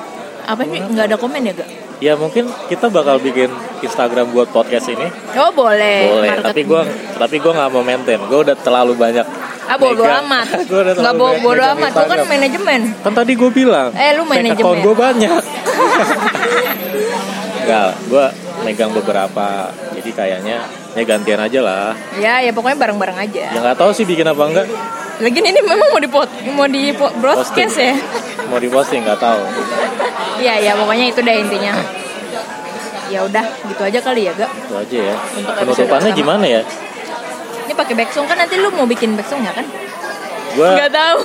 [0.44, 0.84] apa sih?
[0.84, 5.04] Nggak ada komen ya gak Ya mungkin kita bakal bikin Instagram buat podcast ini.
[5.36, 6.44] oh boleh boleh, market.
[6.48, 6.82] tapi gua
[7.14, 8.20] tapi gua nggak mau maintain.
[8.24, 9.26] Gua udah terlalu banyak.
[9.70, 13.50] ah bodo amat Gua udah terlalu banyak bodo amat lu kan manajemen Kan tadi gue
[13.52, 13.94] bilang.
[13.94, 14.58] Eh, lu manajemen.
[14.58, 15.30] account gue banyak.
[17.60, 18.26] Enggak, gue
[18.62, 19.68] megang beberapa.
[19.92, 20.58] Jadi kayaknya
[20.90, 21.86] ya gantian aja lah.
[22.16, 23.44] Ya, ya pokoknya bareng-bareng aja.
[23.50, 24.66] Ya nggak tahu sih bikin apa enggak.
[25.20, 27.92] Lagian ini memang mau dipot, mau di broadcast ya.
[28.48, 29.40] Mau diposting nggak tahu.
[30.40, 31.76] Iya, ya pokoknya itu deh intinya.
[33.10, 34.46] Ya udah, gitu aja kali ya, Gak.
[34.46, 35.14] Itu aja ya.
[35.34, 36.62] Untuk Penutupannya gimana ya?
[37.66, 39.66] Ini pakai backsong kan nanti lu mau bikin backsong ya kan?
[40.54, 41.18] Gue Nggak tahu.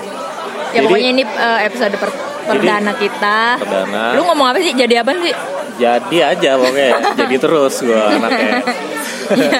[0.76, 3.56] ya Jadi- pokoknya ini eh, episode per- perdana kita.
[3.56, 4.12] perdana.
[4.12, 4.76] Lu ngomong apa sih?
[4.76, 5.32] Jadi apa sih?
[5.74, 6.90] Jadi aja pokoknya.
[7.18, 8.52] jadi terus gue anaknya.
[9.34, 9.52] ya,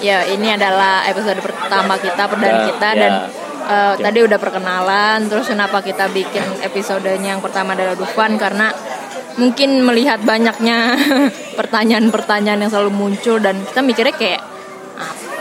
[0.00, 3.00] ya, ini adalah episode pertama kita perdana Ya, kita ya.
[3.00, 3.12] dan
[3.66, 8.70] eh, tadi udah perkenalan terus kenapa kita bikin episodenya yang pertama adalah Dufan karena
[9.36, 10.96] mungkin melihat banyaknya
[11.58, 14.42] pertanyaan-pertanyaan yang selalu muncul dan kita mikirnya kayak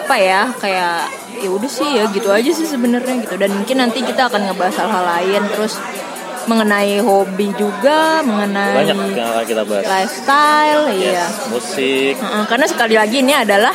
[0.06, 1.10] apa ya kayak
[1.42, 4.78] ya udah sih ya gitu aja sih sebenarnya gitu dan mungkin nanti kita akan ngebahas
[4.86, 5.82] hal-hal lain terus
[6.46, 9.84] mengenai hobi juga mengenai Banyak yang akan kita bahas.
[9.84, 11.26] lifestyle Yes, iya.
[11.50, 13.74] musik, Heeh, karena sekali lagi ini adalah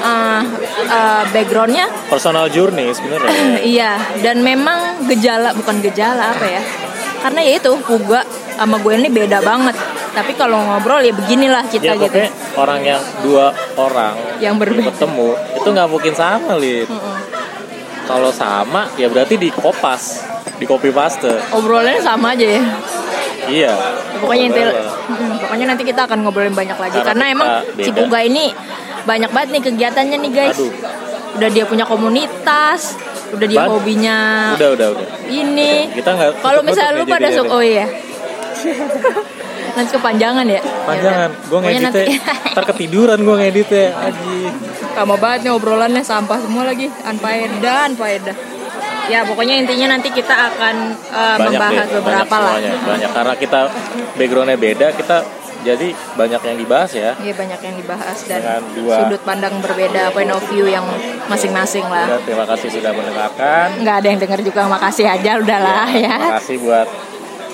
[0.00, 0.42] uh,
[0.86, 3.28] uh, backgroundnya personal journey sebenarnya.
[3.74, 6.62] Iya dan memang gejala bukan gejala apa ya
[7.20, 8.20] karena ya itu Puga
[8.54, 9.74] sama gue ini beda banget.
[10.14, 12.22] Tapi kalau ngobrol ya beginilah kita ya, gitu.
[12.54, 14.94] orang yang dua orang Yang berbeda.
[14.94, 15.28] ketemu
[15.58, 16.86] itu nggak mungkin sama lid.
[16.86, 17.16] Mm-mm.
[18.04, 20.22] kalau sama ya berarti di kopas
[20.64, 22.62] di copy paste obrolannya sama aja ya?
[23.44, 23.72] Iya.
[24.24, 24.88] Pokoknya inti, Boleh.
[25.04, 26.96] Mm, pokoknya nanti kita akan ngobrolin banyak lagi.
[26.96, 27.92] Karena karena, emang beda.
[27.92, 28.44] Puga ini
[29.04, 30.56] banyak banget nih kegiatannya nih guys.
[30.56, 30.72] Aduh.
[31.34, 32.94] udah dia punya komunitas
[33.34, 35.06] udah dia Ban- hobinya udah udah udah.
[35.26, 35.90] ini.
[35.90, 37.86] Kita nggak kalau tutup-tutup misalnya lu pada jadinya sok oh iya.
[39.74, 40.60] Nanti kepanjangan ya?
[40.62, 41.30] Panjangan.
[41.34, 41.48] Yaudah.
[41.50, 42.02] gue ngeditnya nanti
[42.54, 44.38] ntar ketiduran gue ngeditnya aji
[44.94, 46.86] lama banget nih obrolannya sampah semua lagi.
[47.02, 48.53] Anfaedah anfaedah
[49.06, 50.74] ya pokoknya intinya nanti kita akan
[51.06, 52.72] uh, banyak membahas deh, beberapa banyak lah semuanya.
[52.84, 53.60] banyak karena kita
[54.14, 55.16] backgroundnya beda kita
[55.62, 60.12] jadi banyak yang dibahas ya Iya banyak yang dibahas dan Dengan dua- sudut pandang berbeda,
[60.12, 60.84] point of view yang
[61.24, 62.20] masing-masing lah.
[62.20, 66.16] terima kasih sudah mendengarkan Nggak ada yang denger juga, makasih aja udahlah ya.
[66.16, 66.86] terima kasih buat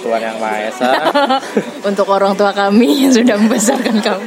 [0.01, 0.91] Tuhan yang Maha Esa
[1.89, 4.27] untuk orang tua kami yang sudah membesarkan kami.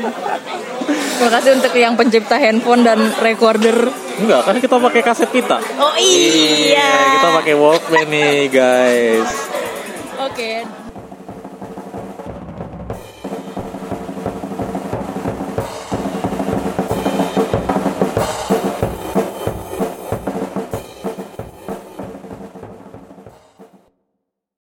[1.14, 3.88] Terima kasih untuk yang pencipta handphone dan recorder.
[4.14, 7.18] enggak kan kita pakai kaset pita Oh iya.
[7.18, 9.30] kita pakai Walkman nih guys
[10.22, 10.83] Oke.